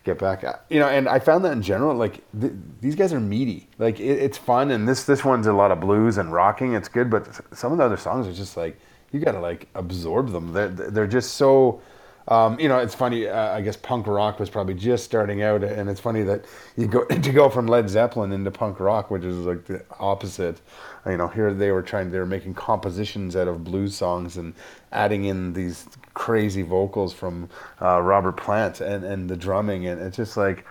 get 0.04 0.18
back. 0.18 0.44
You 0.70 0.80
know, 0.80 0.88
and 0.88 1.08
I 1.08 1.18
found 1.18 1.44
that 1.44 1.52
in 1.52 1.62
general, 1.62 1.94
like 1.94 2.22
th- 2.38 2.52
these 2.80 2.94
guys 2.94 3.12
are 3.12 3.20
meaty. 3.20 3.68
Like 3.78 4.00
it, 4.00 4.18
it's 4.18 4.38
fun, 4.38 4.70
and 4.70 4.88
this 4.88 5.04
this 5.04 5.24
one's 5.24 5.46
a 5.46 5.52
lot 5.52 5.70
of 5.70 5.80
blues 5.80 6.18
and 6.18 6.32
rocking. 6.32 6.74
It's 6.74 6.88
good, 6.88 7.10
but 7.10 7.28
some 7.56 7.72
of 7.72 7.78
the 7.78 7.84
other 7.84 7.96
songs 7.96 8.26
are 8.26 8.32
just 8.32 8.56
like 8.56 8.78
you 9.12 9.20
got 9.20 9.32
to 9.32 9.40
like 9.40 9.68
absorb 9.74 10.30
them. 10.30 10.52
They're 10.52 10.68
they're 10.68 11.06
just 11.06 11.34
so. 11.34 11.80
Um, 12.28 12.60
you 12.60 12.68
know, 12.68 12.78
it's 12.78 12.94
funny. 12.94 13.26
Uh, 13.26 13.56
I 13.56 13.62
guess 13.62 13.76
punk 13.76 14.06
rock 14.06 14.38
was 14.38 14.50
probably 14.50 14.74
just 14.74 15.04
starting 15.04 15.42
out, 15.42 15.64
and 15.64 15.88
it's 15.88 16.00
funny 16.00 16.22
that 16.24 16.44
you 16.76 16.86
go 16.86 17.04
to 17.06 17.32
go 17.32 17.48
from 17.48 17.66
Led 17.66 17.88
Zeppelin 17.88 18.32
into 18.32 18.50
punk 18.50 18.80
rock, 18.80 19.10
which 19.10 19.24
is 19.24 19.36
like 19.38 19.64
the 19.64 19.82
opposite. 19.98 20.60
You 21.06 21.16
know, 21.16 21.28
here 21.28 21.54
they 21.54 21.70
were 21.70 21.82
trying, 21.82 22.10
they 22.10 22.18
were 22.18 22.26
making 22.26 22.54
compositions 22.54 23.34
out 23.34 23.48
of 23.48 23.64
blues 23.64 23.96
songs 23.96 24.36
and 24.36 24.52
adding 24.92 25.24
in 25.24 25.54
these 25.54 25.86
crazy 26.12 26.62
vocals 26.62 27.14
from 27.14 27.48
uh, 27.80 28.00
Robert 28.02 28.36
Plant 28.36 28.82
and 28.82 29.04
and 29.04 29.28
the 29.30 29.36
drumming, 29.36 29.86
and 29.86 30.00
it's 30.00 30.16
just 30.16 30.36
like 30.36 30.66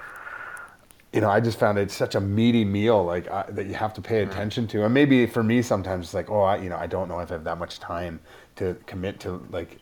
you 1.14 1.22
know, 1.22 1.30
I 1.30 1.40
just 1.40 1.58
found 1.58 1.80
it 1.80 1.90
such 1.90 2.14
a 2.16 2.20
meaty 2.20 2.66
meal, 2.66 3.04
like 3.04 3.28
I, 3.32 3.46
that 3.50 3.66
you 3.66 3.74
have 3.74 3.94
to 3.96 4.02
pay 4.02 4.22
attention 4.22 4.68
to. 4.68 4.84
And 4.86 4.94
maybe 4.94 5.26
for 5.26 5.42
me, 5.42 5.62
sometimes 5.62 6.08
it's 6.08 6.14
like, 6.14 6.30
oh, 6.30 6.42
I, 6.42 6.58
you 6.58 6.70
know, 6.70 6.78
I 6.78 6.86
don't 6.86 7.08
know 7.08 7.20
if 7.20 7.32
I 7.32 7.36
have 7.36 7.46
that 7.46 7.58
much 7.58 7.80
time 7.80 8.20
to 8.58 8.76
commit 8.86 9.20
to 9.22 9.44
like 9.50 9.80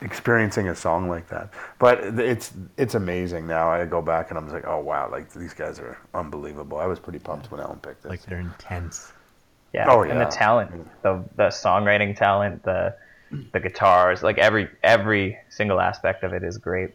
experiencing 0.00 0.68
a 0.68 0.74
song 0.74 1.08
like 1.08 1.28
that. 1.28 1.50
But 1.78 2.00
it's 2.18 2.52
it's 2.76 2.94
amazing 2.94 3.46
now. 3.46 3.68
I 3.70 3.84
go 3.84 4.02
back 4.02 4.30
and 4.30 4.38
I'm 4.38 4.44
just 4.44 4.54
like, 4.54 4.66
oh 4.66 4.80
wow, 4.80 5.08
like 5.10 5.32
these 5.32 5.54
guys 5.54 5.78
are 5.78 5.98
unbelievable. 6.14 6.78
I 6.78 6.86
was 6.86 6.98
pretty 6.98 7.18
pumped 7.18 7.50
when 7.50 7.60
Alan 7.60 7.78
picked 7.78 8.02
this. 8.02 8.10
Like 8.10 8.22
they're 8.22 8.40
intense. 8.40 9.12
Yeah, 9.72 9.86
Oh, 9.88 10.02
yeah. 10.02 10.12
and 10.12 10.20
the 10.20 10.26
talent, 10.26 10.70
the 11.02 11.24
the 11.36 11.44
songwriting 11.48 12.16
talent, 12.16 12.62
the 12.64 12.94
the 13.52 13.60
guitars, 13.60 14.22
like 14.22 14.36
every 14.38 14.68
every 14.82 15.38
single 15.48 15.80
aspect 15.80 16.22
of 16.24 16.32
it 16.34 16.42
is 16.42 16.58
great. 16.58 16.90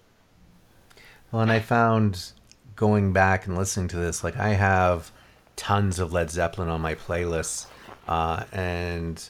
Well, 1.32 1.42
and 1.42 1.52
I 1.52 1.60
found 1.60 2.32
going 2.76 3.12
back 3.14 3.48
and 3.48 3.58
listening 3.58 3.88
to 3.90 3.98
this, 3.98 4.24
like 4.24 4.38
I 4.38 4.50
have 4.50 5.12
tons 5.56 5.98
of 5.98 6.14
Led 6.14 6.30
Zeppelin 6.30 6.70
on 6.70 6.80
my 6.80 6.94
playlists, 6.94 7.66
uh, 8.08 8.44
and 8.52 9.28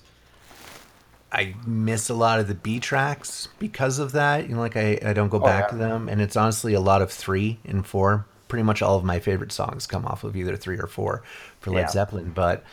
I 1.37 1.53
miss 1.67 2.09
a 2.09 2.15
lot 2.15 2.39
of 2.39 2.47
the 2.47 2.55
B 2.55 2.79
tracks 2.79 3.47
because 3.59 3.99
of 3.99 4.13
that. 4.13 4.49
You 4.49 4.55
know, 4.55 4.59
like 4.61 4.75
I, 4.75 4.97
I 5.05 5.13
don't 5.13 5.29
go 5.29 5.39
back 5.39 5.65
yeah. 5.65 5.69
to 5.69 5.75
them, 5.77 6.09
and 6.09 6.19
it's 6.19 6.35
honestly 6.35 6.73
a 6.73 6.79
lot 6.79 7.03
of 7.03 7.11
three 7.11 7.59
and 7.63 7.85
four. 7.85 8.25
Pretty 8.47 8.63
much 8.63 8.81
all 8.81 8.97
of 8.97 9.03
my 9.03 9.19
favorite 9.19 9.51
songs 9.51 9.85
come 9.85 10.05
off 10.05 10.23
of 10.23 10.35
either 10.35 10.55
three 10.55 10.79
or 10.79 10.87
four 10.87 11.21
for 11.59 11.71
Led 11.71 11.81
Yeah. 11.81 11.89
Zeppelin, 11.89 12.31
but 12.31 12.63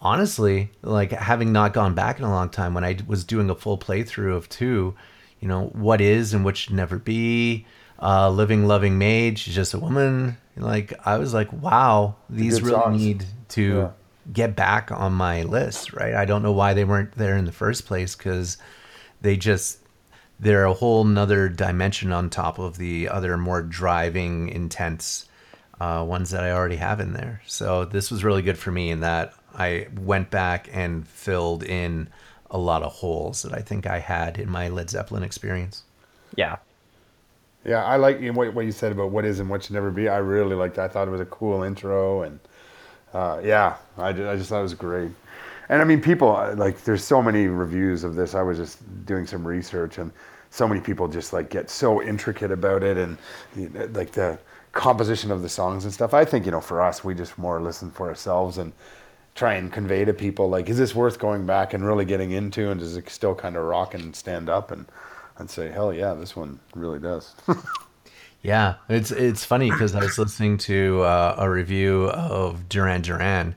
honestly, 0.00 0.70
like 0.82 1.10
having 1.10 1.50
not 1.50 1.72
gone 1.72 1.94
back 1.94 2.18
in 2.18 2.24
a 2.24 2.30
long 2.30 2.50
time, 2.50 2.74
when 2.74 2.84
I 2.84 2.98
was 3.06 3.24
doing 3.24 3.50
a 3.50 3.54
full 3.54 3.78
playthrough 3.78 4.36
of 4.36 4.48
two, 4.48 4.94
you 5.40 5.48
know, 5.48 5.66
what 5.72 6.00
is 6.00 6.34
and 6.34 6.44
what 6.44 6.56
should 6.56 6.74
never 6.74 6.98
be, 6.98 7.66
uh, 8.00 8.30
living, 8.30 8.66
loving 8.66 8.98
maid, 8.98 9.38
she's 9.38 9.54
just 9.54 9.74
a 9.74 9.78
woman. 9.78 10.36
Like 10.56 10.92
I 11.04 11.18
was 11.18 11.34
like, 11.34 11.52
wow, 11.52 12.16
these 12.30 12.62
really 12.62 12.78
songs. 12.78 13.02
need 13.02 13.24
to 13.48 13.62
Yeah. 13.76 13.90
Get 14.32 14.56
back 14.56 14.90
on 14.90 15.12
my 15.12 15.42
list, 15.42 15.92
right? 15.92 16.14
I 16.14 16.24
don't 16.24 16.42
know 16.42 16.52
why 16.52 16.74
they 16.74 16.84
weren't 16.84 17.12
there 17.12 17.36
in 17.36 17.44
the 17.44 17.52
first 17.52 17.86
place 17.86 18.14
because 18.14 18.58
they 19.20 19.36
just 19.36 19.78
they're 20.40 20.64
a 20.64 20.74
whole 20.74 21.04
nother 21.04 21.48
dimension 21.48 22.12
on 22.12 22.30
top 22.30 22.58
of 22.58 22.78
the 22.78 23.08
other 23.08 23.36
more 23.36 23.62
driving, 23.62 24.48
intense 24.48 25.26
uh, 25.80 26.04
ones 26.06 26.30
that 26.30 26.44
I 26.44 26.52
already 26.52 26.76
have 26.76 27.00
in 27.00 27.12
there. 27.12 27.42
So 27.46 27.84
this 27.84 28.10
was 28.10 28.24
really 28.24 28.42
good 28.42 28.58
for 28.58 28.70
me 28.70 28.90
in 28.90 29.00
that 29.00 29.34
I 29.54 29.88
went 30.00 30.30
back 30.30 30.68
and 30.72 31.06
filled 31.06 31.62
in 31.64 32.08
a 32.50 32.58
lot 32.58 32.82
of 32.82 32.92
holes 32.92 33.42
that 33.42 33.52
I 33.52 33.60
think 33.60 33.86
I 33.86 33.98
had 33.98 34.38
in 34.38 34.48
my 34.48 34.68
Led 34.68 34.90
Zeppelin 34.90 35.22
experience. 35.22 35.84
Yeah, 36.36 36.58
Yeah, 37.64 37.84
I 37.84 37.96
like 37.96 38.20
what, 38.30 38.54
what 38.54 38.64
you 38.64 38.72
said 38.72 38.92
about 38.92 39.10
what 39.10 39.24
is 39.24 39.40
and 39.40 39.50
what 39.50 39.64
should 39.64 39.74
never 39.74 39.90
be. 39.90 40.08
I 40.08 40.18
really 40.18 40.54
liked 40.54 40.76
that. 40.76 40.90
I 40.90 40.92
thought 40.92 41.08
it 41.08 41.10
was 41.10 41.20
a 41.20 41.26
cool 41.26 41.62
intro, 41.62 42.22
and 42.22 42.40
uh, 43.14 43.40
yeah, 43.42 43.76
I, 43.96 44.12
ju- 44.12 44.28
I 44.28 44.36
just 44.36 44.50
thought 44.50 44.60
it 44.60 44.62
was 44.62 44.74
great. 44.74 45.10
And 45.68 45.82
I 45.82 45.84
mean, 45.84 46.00
people 46.00 46.34
uh, 46.34 46.54
like 46.56 46.82
there's 46.84 47.04
so 47.04 47.22
many 47.22 47.46
reviews 47.46 48.04
of 48.04 48.14
this. 48.14 48.34
I 48.34 48.42
was 48.42 48.58
just 48.58 48.78
doing 49.06 49.26
some 49.26 49.46
research, 49.46 49.98
and 49.98 50.10
so 50.50 50.66
many 50.66 50.80
people 50.80 51.08
just 51.08 51.32
like 51.32 51.50
get 51.50 51.70
so 51.70 52.02
intricate 52.02 52.50
about 52.50 52.82
it, 52.82 52.96
and 52.96 53.18
you 53.56 53.68
know, 53.70 53.88
like 53.92 54.12
the 54.12 54.38
composition 54.72 55.30
of 55.30 55.42
the 55.42 55.48
songs 55.48 55.84
and 55.84 55.92
stuff. 55.92 56.14
I 56.14 56.24
think 56.24 56.46
you 56.46 56.52
know, 56.52 56.60
for 56.60 56.80
us, 56.80 57.04
we 57.04 57.14
just 57.14 57.36
more 57.38 57.60
listen 57.60 57.90
for 57.90 58.08
ourselves 58.08 58.58
and 58.58 58.72
try 59.34 59.54
and 59.54 59.72
convey 59.72 60.04
to 60.04 60.12
people 60.12 60.48
like, 60.48 60.68
is 60.68 60.76
this 60.78 60.94
worth 60.94 61.18
going 61.18 61.46
back 61.46 61.72
and 61.72 61.86
really 61.86 62.04
getting 62.04 62.32
into, 62.32 62.70
and 62.70 62.80
does 62.80 62.96
it 62.96 63.08
still 63.08 63.34
kind 63.34 63.56
of 63.56 63.64
rock 63.64 63.94
and 63.94 64.14
stand 64.16 64.48
up? 64.48 64.70
And 64.70 64.86
I'd 65.38 65.50
say, 65.50 65.70
hell 65.70 65.92
yeah, 65.92 66.14
this 66.14 66.34
one 66.34 66.58
really 66.74 66.98
does. 66.98 67.34
Yeah, 68.42 68.76
it's 68.88 69.10
it's 69.10 69.44
funny 69.44 69.70
because 69.70 69.94
I 69.94 70.00
was 70.00 70.18
listening 70.18 70.58
to 70.58 71.02
uh, 71.02 71.34
a 71.38 71.50
review 71.50 72.04
of 72.10 72.68
Duran 72.68 73.02
Duran, 73.02 73.56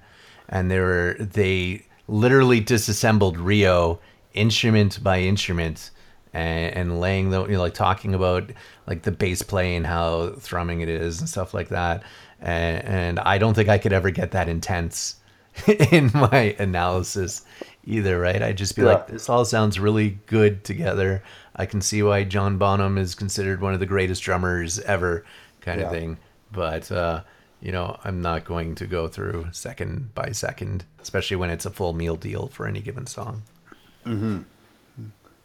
and 0.50 0.72
they 0.72 0.80
were 0.80 1.16
they 1.20 1.86
literally 2.08 2.60
disassembled 2.60 3.38
Rio 3.38 4.00
instrument 4.34 5.04
by 5.04 5.20
instrument, 5.20 5.92
and, 6.34 6.74
and 6.74 7.00
laying 7.00 7.30
the 7.30 7.46
you 7.46 7.54
know 7.54 7.62
like 7.62 7.76
talking 7.76 8.16
about 8.16 8.52
like 8.88 9.04
the 9.04 9.12
bass 9.12 9.44
play 9.44 9.76
and 9.76 9.86
how 9.86 10.32
thrumming 10.40 10.82
it 10.82 10.90
is 10.90 11.20
and 11.20 11.30
stuff 11.30 11.54
like 11.54 11.70
that, 11.70 12.02
and, 12.40 12.84
and 12.84 13.20
I 13.20 13.38
don't 13.38 13.54
think 13.54 13.70
I 13.70 13.78
could 13.78 13.94
ever 13.94 14.10
get 14.10 14.32
that 14.32 14.50
intense 14.50 15.18
in 15.92 16.10
my 16.14 16.56
analysis 16.58 17.44
either, 17.84 18.20
right? 18.20 18.42
I'd 18.42 18.58
just 18.58 18.76
be 18.76 18.84
like, 18.84 19.08
this 19.08 19.30
all 19.30 19.46
sounds 19.46 19.80
really 19.80 20.20
good 20.26 20.64
together. 20.64 21.24
I 21.56 21.66
can 21.66 21.82
see 21.82 22.02
why 22.04 22.24
John 22.24 22.58
Bonham 22.58 22.98
is 22.98 23.16
considered 23.16 23.62
one 23.62 23.74
of 23.74 23.80
the 23.80 23.86
greatest 23.86 24.24
drummers 24.24 24.80
ever, 24.80 25.26
kind 25.62 25.82
of 25.82 25.92
thing. 25.92 26.18
But 26.52 26.92
uh, 26.92 27.24
you 27.62 27.72
know, 27.72 27.98
I'm 28.04 28.22
not 28.22 28.46
going 28.46 28.76
to 28.76 28.88
go 28.88 29.08
through 29.08 29.48
second 29.52 30.14
by 30.16 30.32
second, 30.32 30.86
especially 31.02 31.38
when 31.38 31.50
it's 31.50 31.66
a 31.66 31.70
full 31.70 31.94
meal 31.94 32.16
deal 32.16 32.48
for 32.48 32.68
any 32.68 32.82
given 32.82 33.06
song. 33.06 33.44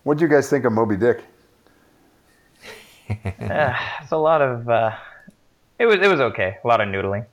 What 0.03 0.19
do 0.19 0.25
you 0.25 0.31
guys 0.31 0.49
think 0.49 0.65
of 0.65 0.73
Moby 0.73 0.97
Dick? 0.97 1.23
Uh, 3.09 3.73
it's 4.03 4.11
a 4.11 4.17
lot 4.17 4.43
of. 4.43 4.69
Uh, 4.69 4.91
it 5.79 5.87
was 5.87 6.01
it 6.01 6.09
was 6.09 6.19
okay. 6.19 6.59
A 6.65 6.67
lot 6.67 6.81
of 6.81 6.89
noodling. 6.89 7.25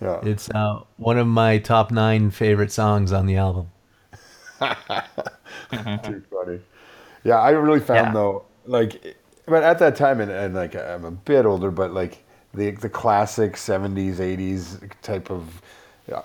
Yeah. 0.00 0.20
It's 0.22 0.48
uh, 0.50 0.80
one 0.96 1.18
of 1.18 1.26
my 1.26 1.58
top 1.58 1.90
nine 1.90 2.30
favorite 2.30 2.72
songs 2.72 3.12
on 3.12 3.26
the 3.26 3.36
album. 3.36 3.70
Too 4.62 6.22
funny. 6.30 6.60
Yeah, 7.24 7.38
I 7.38 7.50
really 7.50 7.80
found 7.80 8.08
Yeah. 8.08 8.12
though, 8.12 8.44
like, 8.66 9.16
but 9.46 9.62
at 9.62 9.78
that 9.78 9.96
time, 9.96 10.20
and, 10.20 10.30
and 10.30 10.54
like 10.54 10.74
I'm 10.74 11.04
a 11.04 11.10
bit 11.10 11.46
older, 11.46 11.70
but 11.70 11.92
like 11.92 12.24
the 12.54 12.70
the 12.72 12.88
classic 12.88 13.54
'70s, 13.54 14.16
'80s 14.16 14.90
type 15.02 15.30
of 15.30 15.62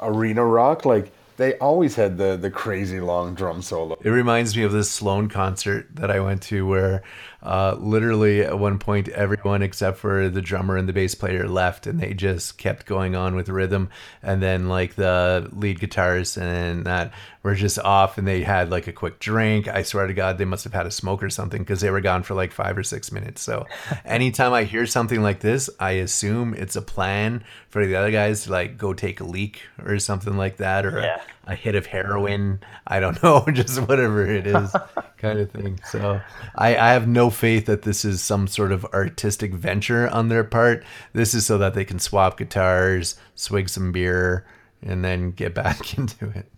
arena 0.01 0.45
rock, 0.45 0.85
like 0.85 1.11
they 1.37 1.57
always 1.57 1.95
had 1.95 2.17
the 2.17 2.37
the 2.37 2.49
crazy 2.51 2.99
long 2.99 3.33
drum 3.35 3.61
solo. 3.61 3.97
It 4.03 4.09
reminds 4.09 4.55
me 4.55 4.63
of 4.63 4.71
this 4.71 4.89
Sloan 4.89 5.29
concert 5.29 5.87
that 5.95 6.11
I 6.11 6.19
went 6.19 6.41
to 6.43 6.67
where 6.67 7.01
uh, 7.43 7.75
literally 7.77 8.41
at 8.41 8.57
one 8.57 8.79
point 8.79 9.09
everyone 9.09 9.61
except 9.61 9.97
for 9.97 10.29
the 10.29 10.41
drummer 10.41 10.77
and 10.77 10.87
the 10.87 10.93
bass 10.93 11.13
player 11.13 11.47
left 11.47 11.85
and 11.85 11.99
they 11.99 12.13
just 12.13 12.57
kept 12.57 12.85
going 12.85 13.15
on 13.15 13.35
with 13.35 13.49
rhythm. 13.49 13.89
And 14.21 14.41
then 14.41 14.69
like 14.69 14.95
the 14.95 15.49
lead 15.51 15.79
guitarist 15.79 16.41
and 16.41 16.85
that 16.85 17.13
were 17.43 17.55
just 17.55 17.77
off 17.79 18.17
and 18.17 18.25
they 18.25 18.43
had 18.43 18.69
like 18.69 18.87
a 18.87 18.93
quick 18.93 19.19
drink. 19.19 19.67
I 19.67 19.83
swear 19.83 20.07
to 20.07 20.13
God, 20.13 20.37
they 20.37 20.45
must 20.45 20.63
have 20.63 20.73
had 20.73 20.85
a 20.85 20.91
smoke 20.91 21.21
or 21.21 21.29
something 21.29 21.61
because 21.61 21.81
they 21.81 21.91
were 21.91 21.99
gone 21.99 22.23
for 22.23 22.33
like 22.33 22.53
five 22.53 22.77
or 22.77 22.83
six 22.83 23.11
minutes. 23.11 23.41
So 23.41 23.67
anytime 24.05 24.53
I 24.53 24.63
hear 24.63 24.85
something 24.85 25.21
like 25.21 25.41
this, 25.41 25.69
I 25.79 25.91
assume 25.91 26.53
it's 26.53 26.77
a 26.77 26.81
plan 26.81 27.43
for 27.67 27.85
the 27.85 27.97
other 27.97 28.11
guys 28.11 28.43
to 28.43 28.51
like 28.51 28.77
go 28.77 28.93
take 28.93 29.19
a 29.19 29.25
leak 29.25 29.63
or 29.83 29.99
something 29.99 30.37
like 30.37 30.57
that 30.57 30.85
or 30.85 31.01
Yeah. 31.01 31.21
A, 31.45 31.55
hit 31.55 31.75
of 31.75 31.85
heroin. 31.85 32.61
I 32.87 32.99
don't 32.99 33.21
know, 33.23 33.45
just 33.51 33.79
whatever 33.81 34.25
it 34.25 34.47
is, 34.47 34.75
kind 35.17 35.39
of 35.39 35.51
thing. 35.51 35.79
So 35.89 36.21
I, 36.55 36.75
I 36.75 36.93
have 36.93 37.07
no 37.07 37.29
faith 37.29 37.65
that 37.65 37.83
this 37.83 38.05
is 38.05 38.21
some 38.21 38.47
sort 38.47 38.71
of 38.71 38.85
artistic 38.85 39.53
venture 39.53 40.07
on 40.09 40.29
their 40.29 40.43
part. 40.43 40.83
This 41.13 41.33
is 41.33 41.45
so 41.45 41.57
that 41.57 41.73
they 41.73 41.85
can 41.85 41.99
swap 41.99 42.37
guitars, 42.37 43.15
swig 43.35 43.69
some 43.69 43.91
beer, 43.91 44.45
and 44.81 45.03
then 45.03 45.31
get 45.31 45.53
back 45.55 45.97
into 45.97 46.29
it. 46.29 46.49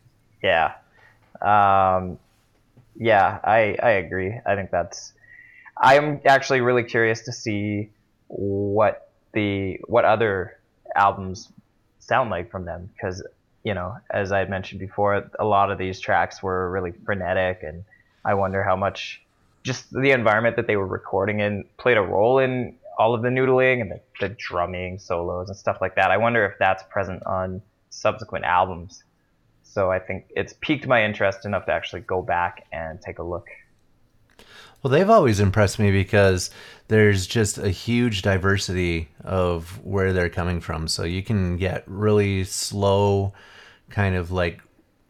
Yeah. 0.44 0.74
Um, 1.42 2.20
yeah, 2.96 3.40
I 3.44 3.78
I 3.82 3.90
agree. 3.92 4.40
I 4.46 4.56
think 4.56 4.72
that's. 4.72 5.14
I'm 5.78 6.22
actually 6.26 6.62
really 6.62 6.84
curious 6.84 7.22
to 7.24 7.34
see 7.34 7.90
what 8.28 9.12
the 9.34 9.80
what 9.88 10.06
other 10.06 10.58
albums 10.96 11.52
sound 12.00 12.30
like 12.30 12.50
from 12.50 12.66
them 12.66 12.90
because 12.94 13.22
you 13.66 13.74
know 13.74 13.98
as 14.10 14.32
I 14.32 14.40
had 14.40 14.50
mentioned 14.50 14.80
before, 14.80 15.30
a 15.38 15.46
lot 15.46 15.72
of 15.72 15.78
these 15.78 16.00
tracks 16.00 16.42
were 16.42 16.72
really 16.72 16.94
frenetic, 17.04 17.64
and 17.64 17.84
I 18.24 18.36
wonder 18.36 18.64
how 18.64 18.78
much 18.78 19.22
just 19.64 19.92
the 19.92 20.12
environment 20.12 20.56
that 20.56 20.68
they 20.68 20.78
were 20.78 20.88
recording 20.88 21.42
in 21.42 21.66
played 21.78 21.98
a 21.98 22.02
role 22.02 22.40
in 22.40 22.78
all 22.98 23.14
of 23.14 23.22
the 23.22 23.30
noodling 23.30 23.82
and 23.82 23.92
the, 23.92 24.00
the 24.22 24.30
drumming 24.30 25.00
solos 25.00 25.50
and 25.50 25.58
stuff 25.58 25.80
like 25.82 25.96
that. 25.96 26.12
I 26.12 26.18
wonder 26.18 26.46
if 26.46 26.54
that's 26.60 26.84
present 26.90 27.26
on 27.26 27.62
subsequent 27.90 28.46
albums. 28.46 29.04
So 29.64 29.92
I 29.92 30.00
think 30.00 30.26
it's 30.30 30.54
piqued 30.62 30.88
my 30.88 31.04
interest 31.04 31.46
enough 31.46 31.66
to 31.66 31.74
actually 31.74 32.02
go 32.02 32.22
back 32.22 32.66
and 32.72 33.02
take 33.02 33.20
a 33.20 33.24
look. 33.24 33.48
Well, 34.82 34.92
they've 34.92 35.10
always 35.10 35.40
impressed 35.40 35.80
me 35.80 35.92
because 35.92 36.52
there's 36.90 37.26
just 37.26 37.58
a 37.58 37.70
huge 37.70 38.22
diversity 38.22 39.10
of 39.24 39.84
where 39.84 40.14
they're 40.14 40.30
coming 40.30 40.62
from. 40.62 40.88
So 40.88 41.04
you 41.04 41.24
can 41.24 41.58
get 41.58 41.84
really 41.88 42.44
slow, 42.44 43.34
kind 43.90 44.16
of 44.16 44.32
like 44.32 44.62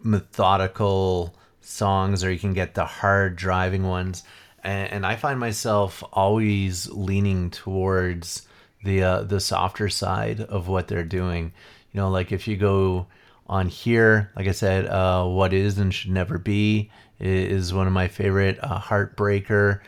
methodical 0.01 1.35
songs, 1.61 2.23
or 2.23 2.31
you 2.31 2.39
can 2.39 2.53
get 2.53 2.73
the 2.75 2.85
hard 2.85 3.35
driving 3.35 3.83
ones. 3.83 4.23
And, 4.63 4.91
and 4.91 5.05
I 5.05 5.15
find 5.15 5.39
myself 5.39 6.03
always 6.13 6.89
leaning 6.89 7.49
towards 7.51 8.47
the 8.83 9.03
uh, 9.03 9.21
the 9.23 9.39
softer 9.39 9.89
side 9.89 10.41
of 10.41 10.67
what 10.67 10.87
they're 10.87 11.03
doing. 11.03 11.53
You 11.91 12.01
know, 12.01 12.09
like 12.09 12.31
if 12.31 12.47
you 12.47 12.57
go 12.57 13.07
on 13.47 13.67
here, 13.67 14.31
like 14.35 14.47
I 14.47 14.51
said, 14.51 14.85
uh, 14.87 15.25
what 15.25 15.53
is 15.53 15.77
and 15.77 15.93
should 15.93 16.11
never 16.11 16.37
be 16.37 16.91
is 17.19 17.73
one 17.73 17.87
of 17.87 17.93
my 17.93 18.07
favorite. 18.07 18.59
Uh, 18.61 18.79
Heartbreaker. 18.79 19.81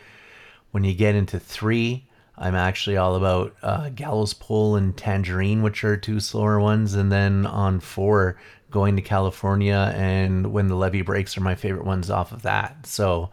When 0.71 0.83
you 0.83 0.93
get 0.93 1.15
into 1.15 1.39
three, 1.39 2.07
I'm 2.37 2.55
actually 2.55 2.97
all 2.97 3.15
about 3.15 3.55
uh, 3.63 3.89
Gallows 3.89 4.33
Pole 4.33 4.75
and 4.75 4.95
Tangerine, 4.95 5.63
which 5.63 5.83
are 5.83 5.97
two 5.97 6.19
slower 6.19 6.59
ones, 6.59 6.93
and 6.93 7.11
then 7.11 7.45
on 7.45 7.79
four, 7.79 8.37
Going 8.69 8.95
to 8.97 9.01
California 9.01 9.93
and 9.95 10.51
When 10.51 10.67
the 10.67 10.75
Levee 10.75 11.01
Breaks 11.01 11.37
are 11.37 11.41
my 11.41 11.55
favorite 11.55 11.85
ones 11.85 12.09
off 12.09 12.31
of 12.31 12.41
that. 12.41 12.85
So 12.85 13.29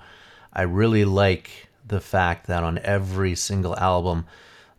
I 0.53 0.63
really 0.63 1.05
like 1.05 1.69
the 1.87 2.01
fact 2.01 2.47
that 2.47 2.63
on 2.65 2.79
every 2.79 3.35
single 3.35 3.77
album, 3.77 4.27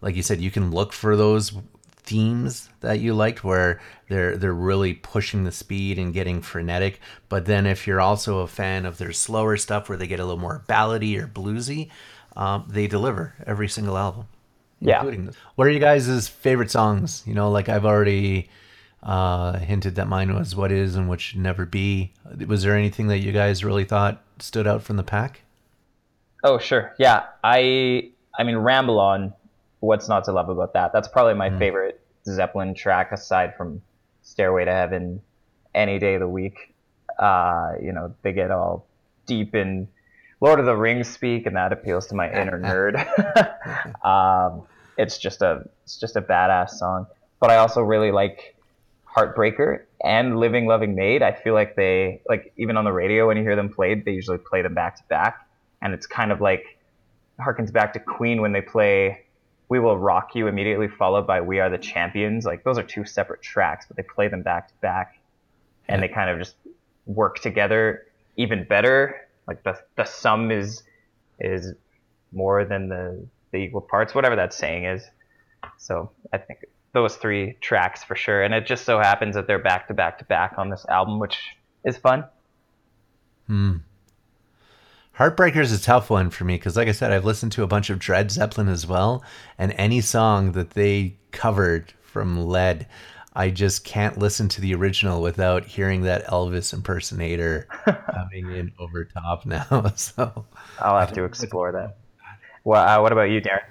like 0.02 0.16
you 0.16 0.24
said, 0.24 0.42
you 0.42 0.52
can 0.52 0.72
look 0.72 0.94
for 0.94 1.16
those 1.16 1.54
themes 2.06 2.70
that 2.82 3.00
you 3.00 3.14
liked 3.14 3.44
where 3.44 3.82
they're 4.10 4.38
they're 4.38 4.54
really 4.54 4.94
pushing 4.94 5.44
the 5.44 5.52
speed 5.52 5.98
and 5.98 6.14
getting 6.14 6.42
frenetic. 6.42 7.00
But 7.30 7.46
then 7.46 7.66
if 7.66 7.88
you're 7.88 8.02
also 8.02 8.40
a 8.40 8.48
fan 8.48 8.86
of 8.86 8.98
their 8.98 9.12
slower 9.12 9.58
stuff 9.58 9.90
where 9.90 9.98
they 9.98 10.08
get 10.08 10.20
a 10.20 10.24
little 10.24 10.40
more 10.40 10.64
ballady 10.68 11.20
or 11.20 11.28
bluesy, 11.28 11.90
um, 12.36 12.66
they 12.70 12.88
deliver 12.88 13.34
every 13.46 13.68
single 13.68 13.98
album. 13.98 14.28
Yeah. 14.80 14.98
Including 14.98 15.26
this. 15.26 15.36
What 15.56 15.68
are 15.68 15.72
you 15.72 15.80
guys' 15.80 16.28
favorite 16.28 16.70
songs? 16.70 17.24
You 17.26 17.34
know, 17.34 17.50
like 17.50 17.70
I've 17.70 17.86
already 17.86 18.50
uh, 19.06 19.60
hinted 19.60 19.96
that 19.96 20.08
mine 20.08 20.34
was 20.34 20.56
What 20.56 20.72
Is 20.72 20.96
and 20.96 21.08
What 21.08 21.22
Should 21.22 21.40
Never 21.40 21.66
Be. 21.66 22.12
Was 22.48 22.64
there 22.64 22.76
anything 22.76 23.08
that 23.08 23.20
you 23.20 23.32
guys 23.32 23.64
really 23.64 23.86
thought 23.86 24.22
stood 24.40 24.66
out 24.66 24.82
from 24.82 24.98
the 24.98 25.04
pack? 25.04 25.42
Oh 26.44 26.58
sure, 26.58 26.94
yeah. 26.98 27.26
I 27.44 28.12
I 28.38 28.44
mean 28.44 28.58
Ramble 28.58 29.00
On. 29.00 29.34
What's 29.80 30.10
not 30.10 30.26
to 30.26 30.32
love 30.32 30.50
about 30.50 30.74
that? 30.74 30.92
That's 30.92 31.08
probably 31.08 31.36
my 31.36 31.56
favorite 31.60 32.02
Zeppelin 32.26 32.74
track 32.74 33.12
aside 33.12 33.56
from 33.56 33.82
Stairway 34.24 34.66
to 34.66 34.72
Heaven. 34.72 35.22
Any 35.76 36.00
day 36.00 36.16
of 36.16 36.22
the 36.22 36.28
week. 36.28 36.74
Uh, 37.20 37.74
you 37.82 37.92
know 37.94 38.14
they 38.24 38.34
get 38.34 38.52
all 38.52 38.88
deep 39.28 39.54
in 39.54 39.88
Lord 40.42 40.60
of 40.60 40.66
the 40.66 40.76
Rings 40.76 41.08
speak, 41.08 41.46
and 41.46 41.56
that 41.56 41.72
appeals 41.72 42.08
to 42.08 42.16
my 42.16 42.32
inner 42.42 42.60
nerd. 42.60 42.96
um, 44.06 44.64
it's 44.98 45.20
just 45.20 45.44
a 45.44 45.64
it's 45.84 46.00
just 46.00 46.16
a 46.16 46.22
badass 46.22 46.72
song. 46.72 47.06
But 47.40 47.52
I 47.52 47.58
also 47.58 47.82
really 47.82 48.12
like 48.12 48.55
Heartbreaker 49.16 49.84
and 50.04 50.40
Living 50.40 50.68
Loving 50.68 50.96
Maid. 50.96 51.22
I 51.22 51.32
feel 51.34 51.54
like 51.54 51.76
they 51.76 52.22
like 52.28 52.54
even 52.58 52.76
on 52.76 52.84
the 52.84 52.92
radio 52.92 53.28
when 53.28 53.38
you 53.38 53.44
hear 53.44 53.56
them 53.56 53.70
played, 53.70 54.04
they 54.06 54.12
usually 54.12 54.38
play 54.38 54.62
them 54.62 54.74
back 54.74 54.98
to 54.98 55.04
back, 55.08 55.48
and 55.82 55.94
it's 55.94 56.06
kind 56.06 56.32
of 56.32 56.42
like 56.42 56.78
harkens 57.40 57.72
back 57.72 57.94
to 57.94 58.00
Queen 58.00 58.42
when 58.42 58.52
they 58.52 58.62
play 58.62 59.26
"We 59.70 59.80
Will 59.80 59.98
Rock 59.98 60.36
You" 60.36 60.48
immediately 60.48 60.90
followed 60.90 61.26
by 61.26 61.42
"We 61.42 61.60
Are 61.60 61.70
the 61.70 61.78
Champions." 61.78 62.46
Like 62.46 62.64
those 62.64 62.78
are 62.78 62.84
two 62.84 63.06
separate 63.06 63.42
tracks, 63.42 63.86
but 63.88 63.96
they 63.96 64.04
play 64.04 64.28
them 64.28 64.42
back 64.42 64.68
to 64.68 64.74
back, 64.82 65.18
and 65.88 66.04
they 66.04 66.10
kind 66.10 66.30
of 66.30 66.38
just 66.38 66.56
work 67.06 67.40
together 67.40 68.08
even 68.36 68.66
better. 68.66 69.28
Like 69.48 69.64
the 69.64 69.80
the 69.96 70.04
sum 70.04 70.52
is 70.52 70.84
is 71.40 71.74
more 72.34 72.66
than 72.66 72.90
the 72.90 73.26
the 73.52 73.58
equal 73.60 73.82
parts, 73.82 74.14
whatever 74.14 74.36
that 74.36 74.54
saying 74.54 74.86
is. 74.86 75.10
So 75.78 76.12
I 76.34 76.38
think 76.38 76.66
those 76.96 77.16
three 77.18 77.58
tracks 77.62 78.04
for 78.04 78.16
sure, 78.16 78.42
and 78.42 78.54
it 78.54 78.66
just 78.66 78.86
so 78.86 78.98
happens 78.98 79.36
that 79.36 79.46
they're 79.46 79.60
back 79.60 79.88
to 79.90 79.94
back 79.94 80.18
to 80.18 80.26
back 80.26 80.56
on 80.58 80.70
this 80.70 80.86
album, 80.90 81.20
which 81.20 81.38
is 81.84 81.98
fun. 81.98 82.26
Hmm. 83.46 83.78
Heartbreaker 85.18 85.58
is 85.58 85.72
a 85.72 85.82
tough 85.82 86.10
one 86.10 86.30
for 86.30 86.44
me 86.44 86.56
because, 86.56 86.76
like 86.76 86.88
I 86.88 86.94
said, 86.94 87.12
I've 87.12 87.24
listened 87.24 87.52
to 87.54 87.64
a 87.64 87.68
bunch 87.68 87.90
of 87.90 88.00
Dread 88.00 88.32
Zeppelin 88.32 88.68
as 88.68 88.88
well, 88.88 89.24
and 89.58 89.74
any 89.78 90.02
song 90.02 90.54
that 90.54 90.72
they 90.72 91.18
covered 91.32 91.94
from 92.02 92.48
Lead, 92.48 92.88
I 93.34 93.50
just 93.50 93.84
can't 93.84 94.18
listen 94.18 94.48
to 94.50 94.62
the 94.62 94.74
original 94.74 95.22
without 95.22 95.66
hearing 95.66 96.04
that 96.04 96.26
Elvis 96.26 96.74
impersonator 96.74 97.68
coming 98.14 98.52
in 98.52 98.72
over 98.80 99.06
top 99.06 99.46
now. 99.46 99.92
So, 99.96 100.46
I'll 100.80 101.00
have 101.00 101.14
to 101.14 101.24
explore 101.26 101.72
that. 101.74 101.98
Well, 102.64 102.82
uh, 102.82 103.02
what 103.02 103.12
about 103.12 103.30
you, 103.30 103.42
Darren? 103.42 103.64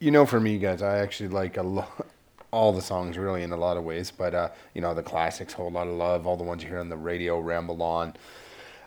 You 0.00 0.10
know, 0.10 0.26
for 0.26 0.40
me, 0.40 0.58
guys, 0.58 0.82
I 0.82 0.98
actually 0.98 1.28
like 1.28 1.56
a 1.56 1.62
lo- 1.62 2.04
all 2.50 2.72
the 2.72 2.82
songs 2.82 3.18
really 3.18 3.42
in 3.42 3.52
a 3.52 3.56
lot 3.56 3.76
of 3.76 3.84
ways, 3.84 4.10
but 4.10 4.34
uh, 4.34 4.48
you 4.74 4.80
know, 4.80 4.94
the 4.94 5.02
classics, 5.02 5.52
"Whole 5.52 5.70
Lotta 5.70 5.90
Love," 5.92 6.26
all 6.26 6.36
the 6.36 6.44
ones 6.44 6.62
you 6.62 6.68
hear 6.68 6.80
on 6.80 6.88
the 6.88 6.96
radio, 6.96 7.38
"Ramble 7.40 7.82
On." 7.82 8.14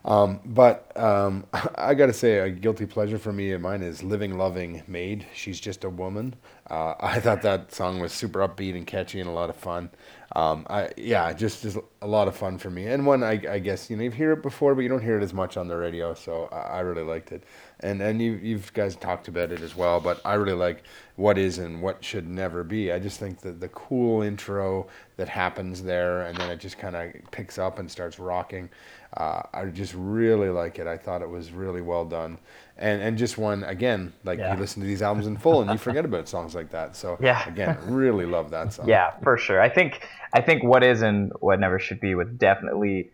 Um, 0.04 0.40
but 0.46 0.92
um, 1.00 1.46
I 1.76 1.94
got 1.94 2.08
to 2.08 2.14
say, 2.14 2.40
a 2.40 2.50
guilty 2.50 2.86
pleasure 2.86 3.20
for 3.20 3.32
me 3.32 3.52
and 3.54 3.62
mine 3.62 3.84
is 3.84 4.04
"Living, 4.04 4.38
Loving, 4.38 4.84
Maid." 4.88 5.26
She's 5.34 5.60
just 5.60 5.84
a 5.84 5.90
woman. 5.90 6.36
Uh, 6.70 6.96
I 7.00 7.20
thought 7.20 7.42
that 7.44 7.74
song 7.74 8.00
was 8.00 8.14
super 8.14 8.40
upbeat 8.40 8.76
and 8.76 8.88
catchy 8.88 9.20
and 9.20 9.30
a 9.30 9.34
lot 9.34 9.50
of 9.50 9.56
fun. 9.56 9.90
um, 10.36 10.66
I 10.70 10.90
yeah, 10.98 11.34
just 11.34 11.62
just 11.64 11.78
a 12.04 12.08
lot 12.08 12.28
of 12.28 12.36
fun 12.36 12.58
for 12.58 12.70
me, 12.72 12.88
and 12.88 13.06
one 13.06 13.22
I, 13.24 13.34
I 13.50 13.60
guess 13.60 13.90
you 13.90 13.96
know 13.98 14.04
you've 14.04 14.16
heard 14.16 14.38
it 14.40 14.42
before, 14.44 14.74
but 14.74 14.82
you 14.82 14.90
don't 14.90 15.04
hear 15.04 15.18
it 15.20 15.24
as 15.24 15.34
much 15.34 15.56
on 15.58 15.68
the 15.68 15.78
radio, 15.78 16.14
so 16.14 16.50
I, 16.52 16.58
I 16.58 16.80
really 16.80 17.04
liked 17.04 17.32
it, 17.32 17.44
and 17.82 18.02
and 18.02 18.22
you 18.22 18.34
you 18.34 18.60
guys 18.74 18.96
talked 18.96 19.28
about 19.28 19.52
it 19.52 19.62
as 19.62 19.76
well, 19.76 20.00
but 20.00 20.20
I 20.26 20.34
really 20.34 20.58
like 20.58 20.84
what 21.16 21.38
is 21.38 21.60
and 21.60 21.82
what 21.82 22.04
should 22.04 22.28
never 22.28 22.64
be. 22.64 22.92
I 22.92 22.98
just 22.98 23.20
think 23.20 23.42
that 23.42 23.60
the 23.60 23.68
cool 23.70 24.24
intro 24.24 24.88
that 25.18 25.30
happens 25.30 25.84
there, 25.84 26.24
and 26.24 26.36
then 26.38 26.50
it 26.50 26.60
just 26.60 26.80
kind 26.80 26.96
of 26.96 27.12
picks 27.32 27.60
up 27.60 27.78
and 27.78 27.90
starts 27.92 28.18
rocking. 28.18 28.70
Uh, 29.18 29.42
I 29.54 29.66
just 29.66 29.94
really 29.94 30.48
like 30.50 30.80
it. 30.80 30.88
I 30.88 30.98
thought 30.98 31.22
it 31.22 31.30
was 31.30 31.52
really 31.52 31.82
well 31.82 32.06
done, 32.06 32.38
and 32.78 33.02
and 33.02 33.18
just 33.18 33.38
one 33.38 33.64
again, 33.66 34.14
like 34.24 34.40
Yeah. 34.40 34.54
you 34.56 34.60
listen 34.60 34.82
to 34.82 34.88
these 34.88 35.02
albums 35.02 35.28
in 35.28 35.36
full 35.38 35.62
and 35.62 35.70
you 35.70 35.78
forget 35.78 36.06
about 36.06 36.30
songs 36.30 36.56
like 36.56 36.72
that. 36.72 36.96
So 36.96 37.18
Yeah. 37.22 37.48
again, 37.48 37.78
really 37.88 38.26
love 38.26 38.50
that 38.52 38.72
song. 38.74 38.88
Yeah, 38.88 39.12
for 39.22 39.38
sure. 39.38 39.62
I 39.62 39.68
think 39.70 40.08
I 40.34 40.40
think 40.40 40.64
what 40.64 40.82
is 40.82 41.02
and 41.02 41.34
what 41.42 41.60
never 41.60 41.78
should 41.78 41.91
be 41.96 42.16
with 42.16 42.38
definitely, 42.38 43.12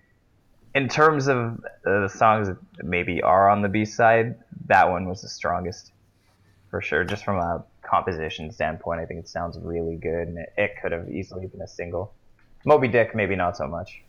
in 0.76 0.88
terms 0.88 1.28
of 1.28 1.38
uh, 1.38 2.02
the 2.02 2.10
songs 2.10 2.48
that 2.48 2.58
maybe 2.84 3.22
are 3.22 3.50
on 3.50 3.62
the 3.62 3.70
B 3.70 3.86
side, 3.86 4.36
that 4.68 4.90
one 4.90 5.08
was 5.08 5.22
the 5.22 5.30
strongest, 5.30 5.92
for 6.70 6.82
sure. 6.82 7.04
Just 7.04 7.24
from 7.24 7.38
a 7.38 7.64
composition 7.82 8.52
standpoint, 8.52 9.00
I 9.00 9.06
think 9.06 9.20
it 9.20 9.28
sounds 9.28 9.58
really 9.60 9.96
good, 9.96 10.28
and 10.28 10.38
it, 10.38 10.54
it 10.58 10.72
could 10.82 10.92
have 10.92 11.10
easily 11.10 11.48
been 11.48 11.62
a 11.62 11.68
single. 11.68 12.14
Moby 12.66 12.88
Dick, 12.88 13.16
maybe 13.16 13.36
not 13.36 13.56
so 13.56 13.68
much. 13.68 14.02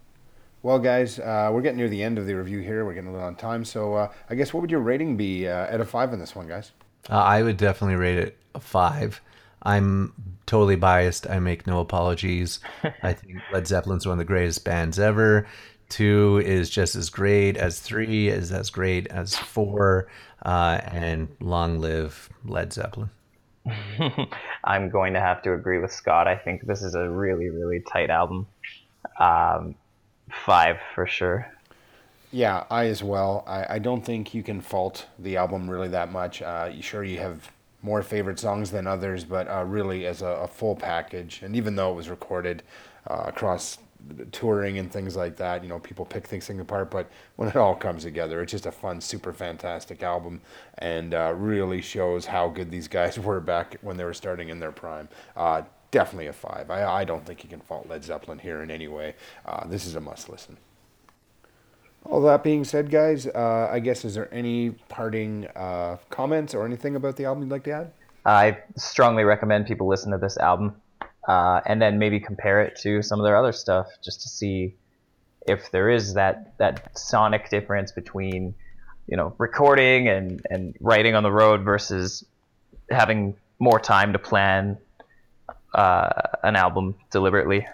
Well, 0.63 0.81
guys, 0.81 1.21
uh, 1.21 1.51
we're 1.53 1.63
getting 1.63 1.79
near 1.79 1.89
the 1.89 2.03
end 2.03 2.19
of 2.19 2.27
the 2.27 2.35
review 2.35 2.59
here. 2.59 2.85
We're 2.85 2.95
getting 2.95 3.11
a 3.11 3.13
little 3.13 3.27
on 3.27 3.37
time, 3.37 3.65
so 3.65 3.95
uh, 3.95 4.13
I 4.29 4.35
guess 4.35 4.53
what 4.53 4.61
would 4.61 4.71
your 4.71 4.81
rating 4.81 5.17
be 5.17 5.47
uh, 5.47 5.73
out 5.73 5.81
of 5.81 5.89
five 5.89 6.13
on 6.13 6.19
this 6.19 6.35
one, 6.35 6.49
guys? 6.49 6.73
Uh, 7.09 7.15
I 7.15 7.43
would 7.43 7.57
definitely 7.57 7.95
rate 7.95 8.19
it 8.19 8.37
a 8.55 8.61
five. 8.61 9.21
I'm 9.63 10.13
totally 10.47 10.77
biased. 10.77 11.29
I 11.29 11.39
make 11.39 11.67
no 11.67 11.81
apologies. 11.81 12.61
I 13.03 13.13
think 13.15 13.39
Led 13.53 13.67
Zeppelin's 13.67 14.07
one 14.07 14.15
of 14.15 14.19
the 14.19 14.25
greatest 14.25 14.65
bands 14.65 14.99
ever. 14.99 15.47
Two 15.89 16.43
is 16.45 16.69
just 16.69 16.97
as 16.97 17.09
great 17.09 17.57
as 17.57 17.81
three, 17.81 18.29
is 18.29 18.53
as 18.53 18.71
great 18.71 19.07
as 19.09 19.35
four, 19.37 20.09
uh, 20.45 20.81
and 20.85 21.29
long 21.41 21.81
live 21.81 22.29
Led 22.45 22.73
Zeppelin. 22.73 23.11
I'm 24.65 24.91
going 24.91 25.15
to 25.15 25.21
have 25.21 25.43
to 25.43 25.53
agree 25.55 25.79
with 25.79 25.93
Scott. 25.93 26.29
I 26.29 26.37
think 26.37 26.67
this 26.67 26.83
is 26.83 26.95
a 26.95 27.09
really, 27.09 27.49
really 27.49 27.81
tight 27.81 28.11
album. 28.11 28.47
Um, 29.19 29.75
five 30.31 30.79
for 30.95 31.07
sure. 31.07 31.51
Yeah, 32.31 32.65
I 32.71 32.87
as 32.87 33.03
well. 33.03 33.45
I, 33.47 33.75
I 33.75 33.79
don't 33.79 34.05
think 34.05 34.35
you 34.35 34.43
can 34.43 34.61
fault 34.61 35.07
the 35.19 35.39
album 35.39 35.71
really 35.71 35.89
that 35.89 36.13
much. 36.13 36.43
Uh, 36.43 36.79
sure, 36.81 37.03
you 37.03 37.19
have 37.21 37.51
more 37.83 38.03
favorite 38.03 38.39
songs 38.39 38.71
than 38.71 38.87
others, 38.87 39.25
but 39.25 39.49
uh, 39.49 39.65
really 39.65 40.07
as 40.07 40.23
a, 40.23 40.27
a 40.27 40.49
full 40.49 40.75
package, 40.75 41.43
and 41.43 41.55
even 41.55 41.77
though 41.77 41.93
it 41.93 41.95
was 41.95 42.09
recorded 42.09 42.63
uh, 43.09 43.25
across 43.27 43.79
touring 44.33 44.79
and 44.79 44.91
things 44.91 45.17
like 45.17 45.37
that, 45.37 45.63
you 45.63 45.69
know, 45.69 45.79
people 45.79 46.05
pick 46.05 46.27
things 46.27 46.49
apart, 46.51 46.91
but 46.91 47.11
when 47.37 47.49
it 47.49 47.57
all 47.57 47.75
comes 47.75 48.03
together, 48.05 48.43
it's 48.43 48.53
just 48.53 48.67
a 48.67 48.73
fun, 48.73 49.01
super 49.01 49.33
fantastic 49.33 50.03
album, 50.03 50.41
and 50.79 51.15
uh, 51.15 51.33
really 51.37 51.81
shows 51.81 52.27
how 52.27 52.49
good 52.49 52.71
these 52.71 52.89
guys 52.89 53.19
were 53.19 53.41
back 53.41 53.77
when 53.83 53.97
they 53.97 54.05
were 54.05 54.15
starting 54.15 54.49
in 54.49 54.61
their 54.61 54.73
prime. 54.73 55.09
Uh, 55.37 55.63
definitely 55.91 56.27
a 56.27 56.33
five. 56.33 56.71
I, 56.71 57.01
I 57.01 57.05
don't 57.05 57.25
think 57.25 57.43
you 57.43 57.51
can 57.51 57.61
fault 57.61 57.89
Led 57.89 58.05
Zeppelin 58.05 58.39
here 58.39 58.63
in 58.63 58.71
any 58.71 58.89
way. 58.89 59.15
Uh, 59.47 59.67
this 59.67 59.87
is 59.87 59.95
a 59.95 60.01
must 60.01 60.29
listen. 60.29 60.57
All 62.05 62.23
that 62.23 62.43
being 62.43 62.65
said, 62.65 62.91
guys, 62.91 63.27
uh, 63.27 63.69
I 63.71 63.81
guess 63.81 64.05
is 64.05 64.15
there 64.15 64.33
any 64.33 64.71
parting 64.89 65.47
uh, 65.55 65.99
comments 66.11 66.55
or 66.55 66.65
anything 66.65 66.97
about 66.97 67.17
the 67.17 67.27
album 67.27 67.45
you'd 67.45 67.51
like 67.51 67.65
to 67.65 67.73
add? 67.73 67.93
I 68.25 68.59
strongly 68.77 69.25
recommend 69.25 69.67
people 69.67 69.87
listen 69.87 70.13
to 70.13 70.19
this 70.19 70.37
album 70.39 70.75
uh, 71.27 71.61
and 71.67 71.81
then 71.81 71.99
maybe 71.99 72.21
compare 72.21 72.63
it 72.63 72.77
to 72.83 73.03
some 73.03 73.21
of 73.21 73.25
their 73.25 73.37
other 73.37 73.53
stuff 73.53 73.87
just 74.03 74.23
to 74.23 74.29
see 74.29 74.75
if 75.47 75.71
there 75.71 75.91
is 75.91 76.15
that, 76.15 76.57
that 76.59 76.99
sonic 76.99 77.51
difference 77.51 77.93
between 77.93 78.55
you 79.09 79.17
know 79.17 79.35
recording 79.39 80.09
and, 80.09 80.43
and 80.51 80.77
writing 80.81 81.15
on 81.15 81.23
the 81.23 81.33
road 81.33 81.65
versus 81.65 82.25
having 82.91 83.35
more 83.59 83.81
time 83.81 84.13
to 84.13 84.19
plan 84.19 84.79
uh, 85.75 86.11
an 86.43 86.57
album 86.57 86.95
deliberately. 87.11 87.67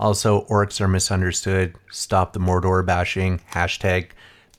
Also, 0.00 0.46
orcs 0.46 0.80
are 0.80 0.88
misunderstood. 0.88 1.76
Stop 1.90 2.32
the 2.32 2.40
Mordor 2.40 2.84
bashing. 2.84 3.38
Hashtag 3.52 4.06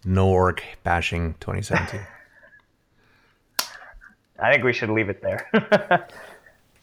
no 0.06 0.30
orc 0.30 0.64
bashing 0.84 1.34
2017. 1.40 2.00
I 4.40 4.51
think 4.51 4.64
we 4.64 4.72
should 4.72 4.92
leave 4.92 5.10
it 5.10 5.24
there. 5.24 5.50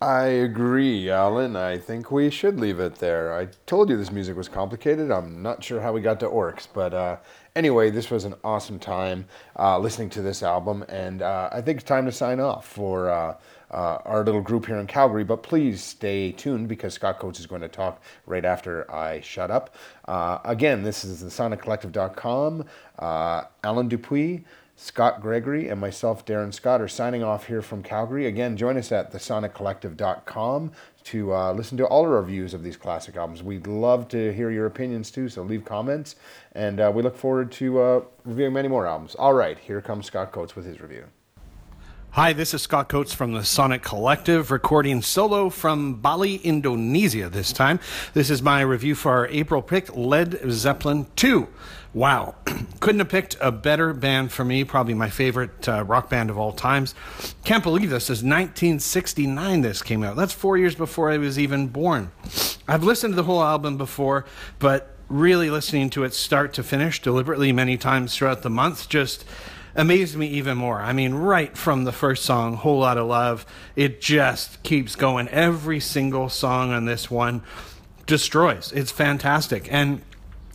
I 0.01 0.27
agree, 0.27 1.11
Alan. 1.11 1.57
I 1.57 1.77
think 1.77 2.13
we 2.13 2.31
should 2.31 2.61
leave 2.61 2.79
it 2.79 2.97
there. 2.97 3.35
I 3.35 3.47
told 3.67 3.91
you 3.91 3.97
this 3.97 4.13
music 4.13 4.37
was 4.37 4.49
complicated. 4.49 5.11
I'm 5.11 5.43
not 5.43 5.65
sure 5.65 5.81
how 5.81 5.93
we 5.93 6.01
got 6.01 6.21
to 6.21 6.29
orcs, 6.29 6.69
but 6.73 6.95
uh, 6.95 7.17
anyway, 7.57 7.91
this 7.91 8.09
was 8.09 8.25
an 8.25 8.35
awesome 8.45 8.79
time 8.79 9.27
uh, 9.59 9.77
listening 9.81 10.09
to 10.11 10.23
this 10.23 10.45
album, 10.45 10.85
and 10.89 11.21
uh, 11.21 11.49
I 11.51 11.63
think 11.63 11.81
it's 11.81 11.89
time 11.89 12.05
to 12.05 12.13
sign 12.13 12.39
off 12.39 12.65
for 12.69 13.11
uh, 13.11 13.35
uh, 13.73 13.99
our 14.05 14.25
little 14.25 14.41
group 14.41 14.67
here 14.67 14.77
in 14.77 14.87
Calgary. 14.87 15.25
But 15.25 15.43
please 15.43 15.83
stay 15.83 16.31
tuned 16.31 16.69
because 16.69 16.95
Scott 16.95 17.19
Coates 17.19 17.41
is 17.41 17.47
going 17.47 17.63
to 17.63 17.69
talk 17.69 18.01
right 18.25 18.45
after 18.45 18.89
I 18.89 19.21
shut 19.21 19.51
up. 19.51 19.75
Uh, 20.07 20.39
again, 20.45 20.85
this 20.85 21.05
is 21.05 21.23
the 21.23 21.27
soniccollective.com. 21.29 22.67
Uh, 23.01 23.43
Alan 23.65 23.89
Dupuis. 23.89 24.43
Scott 24.81 25.21
Gregory 25.21 25.69
and 25.69 25.81
myself, 25.81 26.25
Darren 26.25 26.55
Scott, 26.55 26.81
are 26.81 26.87
signing 26.87 27.21
off 27.25 27.49
here 27.49 27.63
from 27.63 27.83
Calgary. 27.83 28.27
Again, 28.27 28.57
join 28.57 28.77
us 28.77 28.93
at 28.93 29.13
thesoniccollective.com 29.13 30.71
to 31.03 31.35
uh, 31.35 31.53
listen 31.53 31.77
to 31.79 31.87
all 31.87 32.05
our 32.05 32.21
reviews 32.21 32.55
of 32.55 32.63
these 32.63 32.77
classic 32.77 33.17
albums. 33.17 33.43
We'd 33.43 33.67
love 33.67 34.07
to 34.11 34.33
hear 34.33 34.53
your 34.53 34.67
opinions 34.67 35.11
too, 35.11 35.29
so 35.29 35.43
leave 35.43 35.65
comments. 35.65 36.15
And 36.53 36.79
uh, 36.79 36.93
we 36.95 37.03
look 37.03 37.17
forward 37.17 37.51
to 37.53 37.81
uh, 37.81 38.01
reviewing 38.25 38.53
many 38.53 38.69
more 38.69 38.87
albums. 38.87 39.17
All 39.17 39.35
right, 39.35 39.59
here 39.59 39.81
comes 39.81 40.07
Scott 40.07 40.31
Coates 40.31 40.55
with 40.55 40.65
his 40.65 40.81
review. 40.81 41.07
Hi, 42.13 42.33
this 42.33 42.55
is 42.55 42.63
Scott 42.63 42.89
Coates 42.89 43.13
from 43.13 43.35
the 43.35 43.45
Sonic 43.45 43.83
Collective, 43.83 44.51
recording 44.51 45.03
solo 45.03 45.51
from 45.51 45.97
Bali, 45.97 46.37
Indonesia 46.37 47.29
this 47.29 47.53
time. 47.53 47.79
This 48.15 48.31
is 48.31 48.43
my 48.43 48.63
review 48.63 48.95
for 48.95 49.13
our 49.13 49.29
April 49.29 49.61
pick, 49.61 49.95
Led 49.95 50.41
Zeppelin 50.51 51.07
2. 51.17 51.47
Wow. 51.93 52.35
Couldn't 52.81 53.01
have 53.01 53.11
picked 53.11 53.37
a 53.41 53.53
better 53.53 53.93
band 53.93 54.33
for 54.33 54.43
me, 54.43 54.65
probably 54.65 54.95
my 54.95 55.11
favorite 55.11 55.69
uh, 55.69 55.85
rock 55.85 56.09
band 56.09 56.31
of 56.31 56.39
all 56.39 56.51
times. 56.51 56.95
Can't 57.45 57.63
believe 57.63 57.91
this 57.91 58.05
is 58.05 58.25
1969 58.25 59.61
this 59.61 59.83
came 59.83 60.03
out. 60.03 60.17
That's 60.17 60.33
four 60.33 60.57
years 60.57 60.75
before 60.75 61.11
I 61.11 61.19
was 61.19 61.39
even 61.39 61.69
born. 61.69 62.11
I've 62.67 62.83
listened 62.83 63.13
to 63.13 63.17
the 63.17 63.25
whole 63.25 63.43
album 63.45 63.77
before, 63.77 64.25
but 64.59 64.97
really 65.09 65.51
listening 65.51 65.91
to 65.91 66.05
it 66.05 66.15
start 66.15 66.55
to 66.55 66.63
finish 66.63 67.01
deliberately 67.01 67.53
many 67.53 67.77
times 67.77 68.17
throughout 68.17 68.43
the 68.43 68.51
month 68.51 68.89
just 68.89 69.25
amazed 69.75 70.17
me 70.17 70.27
even 70.29 70.57
more. 70.57 70.81
I 70.81 70.93
mean, 70.93 71.15
right 71.15 71.57
from 71.57 71.85
the 71.85 71.93
first 71.93 72.25
song, 72.25 72.55
Whole 72.55 72.81
Lotta 72.81 73.03
Love, 73.03 73.47
it 73.77 74.01
just 74.01 74.63
keeps 74.63 74.97
going. 74.97 75.29
Every 75.29 75.81
single 75.81 76.29
song 76.29 76.73
on 76.73 76.85
this 76.85 77.11
one 77.11 77.43
destroys. 78.07 78.73
It's 78.73 78.91
fantastic. 78.91 79.73
And 79.73 80.03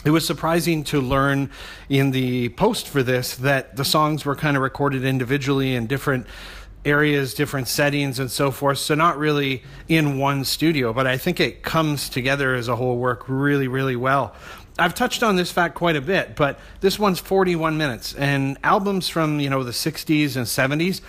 it 0.05 0.09
was 0.09 0.25
surprising 0.25 0.83
to 0.85 0.99
learn 0.99 1.49
in 1.87 2.11
the 2.11 2.49
post 2.49 2.89
for 2.89 3.03
this 3.03 3.35
that 3.37 3.77
the 3.77 3.85
songs 3.85 4.25
were 4.25 4.35
kind 4.35 4.57
of 4.57 4.63
recorded 4.63 5.05
individually 5.05 5.75
in 5.75 5.87
different 5.87 6.27
areas, 6.85 7.33
different 7.33 7.69
settings, 7.69 8.19
and 8.19 8.29
so 8.29 8.51
forth. 8.51 8.79
So, 8.79 8.95
not 8.95 9.17
really 9.17 9.63
in 9.87 10.17
one 10.17 10.43
studio, 10.43 10.91
but 10.91 11.07
I 11.07 11.17
think 11.17 11.39
it 11.39 11.63
comes 11.63 12.09
together 12.09 12.53
as 12.53 12.67
a 12.67 12.75
whole 12.75 12.97
work 12.97 13.23
really, 13.27 13.69
really 13.69 13.95
well. 13.95 14.35
I've 14.77 14.95
touched 14.95 15.21
on 15.21 15.35
this 15.35 15.51
fact 15.51 15.75
quite 15.75 15.95
a 15.95 16.01
bit, 16.01 16.35
but 16.35 16.59
this 16.81 16.97
one's 16.97 17.19
41 17.19 17.77
minutes, 17.77 18.15
and 18.15 18.57
albums 18.63 19.07
from 19.07 19.39
you 19.39 19.49
know 19.49 19.63
the 19.63 19.71
60s 19.71 20.35
and 20.35 20.45
70s 20.45 21.01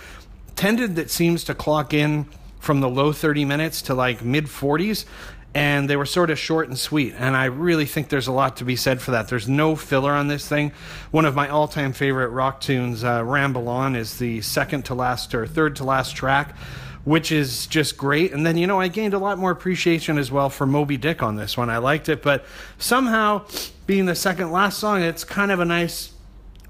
tended 0.55 0.95
that 0.95 1.09
seems 1.09 1.43
to 1.45 1.55
clock 1.55 1.93
in 1.93 2.27
from 2.59 2.79
the 2.79 2.89
low 2.89 3.11
30 3.11 3.45
minutes 3.45 3.81
to 3.83 3.93
like 3.93 4.23
mid 4.23 4.45
40s 4.45 5.05
and 5.53 5.89
they 5.89 5.95
were 5.95 6.05
sort 6.05 6.29
of 6.29 6.39
short 6.39 6.67
and 6.67 6.77
sweet 6.77 7.13
and 7.17 7.35
i 7.35 7.45
really 7.45 7.85
think 7.85 8.09
there's 8.09 8.27
a 8.27 8.31
lot 8.31 8.57
to 8.57 8.65
be 8.65 8.75
said 8.75 9.01
for 9.01 9.11
that. 9.11 9.27
There's 9.27 9.47
no 9.47 9.75
filler 9.75 10.11
on 10.11 10.27
this 10.27 10.47
thing. 10.47 10.71
One 11.11 11.25
of 11.25 11.35
my 11.35 11.47
all-time 11.47 11.93
favorite 11.93 12.29
rock 12.29 12.61
tunes 12.61 13.03
uh, 13.03 13.23
ramble 13.23 13.69
on 13.69 13.95
is 13.95 14.17
the 14.17 14.41
second 14.41 14.85
to 14.85 14.95
last 14.95 15.35
or 15.35 15.45
third 15.45 15.75
to 15.77 15.83
last 15.83 16.15
track 16.15 16.55
which 17.05 17.31
is 17.31 17.67
just 17.67 17.95
great. 17.95 18.33
And 18.33 18.45
then 18.45 18.57
you 18.57 18.67
know 18.67 18.79
i 18.79 18.89
gained 18.89 19.13
a 19.13 19.19
lot 19.19 19.37
more 19.37 19.51
appreciation 19.51 20.17
as 20.17 20.31
well 20.31 20.49
for 20.49 20.65
moby 20.65 20.97
dick 20.97 21.23
on 21.23 21.37
this 21.37 21.55
one. 21.55 21.69
I 21.69 21.77
liked 21.77 22.09
it 22.09 22.21
but 22.21 22.43
somehow 22.77 23.45
being 23.87 24.05
the 24.05 24.15
second 24.15 24.51
last 24.51 24.79
song 24.79 25.01
it's 25.01 25.23
kind 25.23 25.51
of 25.51 25.59
a 25.59 25.65
nice 25.65 26.11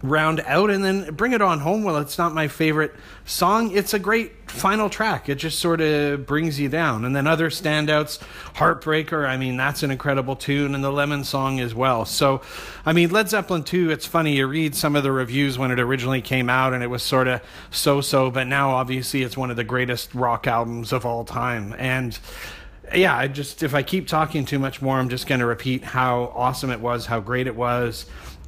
round 0.03 0.41
out 0.41 0.69
and 0.69 0.83
then 0.83 1.13
bring 1.15 1.33
it 1.33 1.41
on 1.41 1.59
home 1.59 1.83
well 1.83 1.97
it's 1.97 2.17
not 2.17 2.33
my 2.33 2.47
favorite 2.47 2.93
song. 3.25 3.71
It's 3.71 3.93
a 3.93 3.99
great 3.99 4.51
final 4.51 4.89
track. 4.89 5.29
It 5.29 5.35
just 5.35 5.57
sort 5.57 5.81
of 5.81 6.27
brings 6.27 6.59
you 6.59 6.69
down. 6.69 7.05
And 7.05 7.15
then 7.15 7.25
other 7.25 7.49
standouts 7.49 8.19
heartbreaker 8.55 9.27
i 9.27 9.37
mean 9.37 9.57
that's 9.57 9.83
an 9.83 9.91
incredible 9.91 10.35
tune 10.35 10.75
and 10.75 10.83
the 10.83 10.91
lemon 10.91 11.23
song 11.23 11.59
as 11.59 11.73
well. 11.73 12.05
So 12.05 12.41
i 12.85 12.93
mean 12.93 13.09
led 13.09 13.29
zeppelin 13.29 13.63
2 13.63 13.91
it's 13.91 14.05
funny 14.05 14.35
you 14.37 14.47
read 14.47 14.75
some 14.75 14.95
of 14.95 15.03
the 15.03 15.11
reviews 15.11 15.57
when 15.57 15.71
it 15.71 15.79
originally 15.79 16.21
came 16.21 16.49
out 16.49 16.73
and 16.73 16.83
it 16.83 16.87
was 16.87 17.03
sort 17.03 17.27
of 17.27 17.41
so 17.71 18.01
so 18.01 18.29
but 18.29 18.47
now 18.47 18.71
obviously 18.71 19.23
it's 19.23 19.37
one 19.37 19.49
of 19.49 19.55
the 19.55 19.63
greatest 19.63 20.13
rock 20.13 20.47
albums 20.47 20.91
of 20.91 21.05
all 21.05 21.23
time. 21.25 21.75
And 21.77 22.17
yeah, 22.93 23.15
I 23.15 23.27
just 23.27 23.63
if 23.63 23.73
I 23.73 23.83
keep 23.83 24.07
talking 24.07 24.45
too 24.45 24.59
much 24.59 24.81
more, 24.81 24.97
I'm 24.97 25.09
just 25.09 25.27
going 25.27 25.39
to 25.39 25.45
repeat 25.45 25.83
how 25.83 26.31
awesome 26.35 26.69
it 26.69 26.79
was, 26.79 27.05
how 27.05 27.19
great 27.19 27.47
it 27.47 27.55
was. 27.55 28.05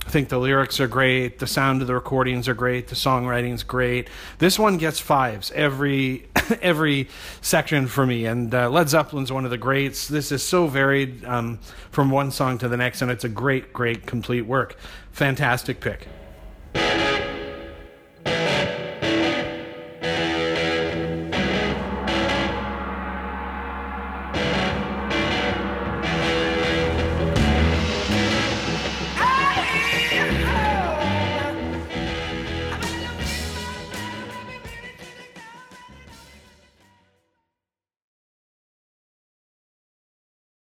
I 0.07 0.09
think 0.09 0.29
the 0.29 0.37
lyrics 0.37 0.79
are 0.79 0.87
great, 0.87 1.39
the 1.39 1.47
sound 1.47 1.81
of 1.81 1.87
the 1.87 1.93
recordings 1.93 2.47
are 2.47 2.53
great, 2.53 2.87
the 2.87 2.95
songwriting's 2.95 3.63
great. 3.63 4.09
This 4.37 4.57
one 4.57 4.77
gets 4.77 5.01
fives 5.01 5.51
every 5.51 6.29
every 6.61 7.09
section 7.41 7.87
for 7.87 8.05
me, 8.05 8.25
and 8.25 8.55
uh, 8.55 8.69
Led 8.69 8.87
Zeppelin's 8.87 9.33
one 9.33 9.43
of 9.43 9.51
the 9.51 9.57
greats. 9.57 10.07
This 10.07 10.31
is 10.31 10.41
so 10.41 10.67
varied 10.67 11.25
um, 11.25 11.59
from 11.91 12.09
one 12.09 12.31
song 12.31 12.57
to 12.59 12.69
the 12.69 12.77
next, 12.77 13.01
and 13.01 13.11
it's 13.11 13.25
a 13.25 13.29
great, 13.29 13.73
great, 13.73 14.05
complete 14.05 14.43
work. 14.43 14.77
Fantastic 15.11 15.81
pick. 15.81 16.07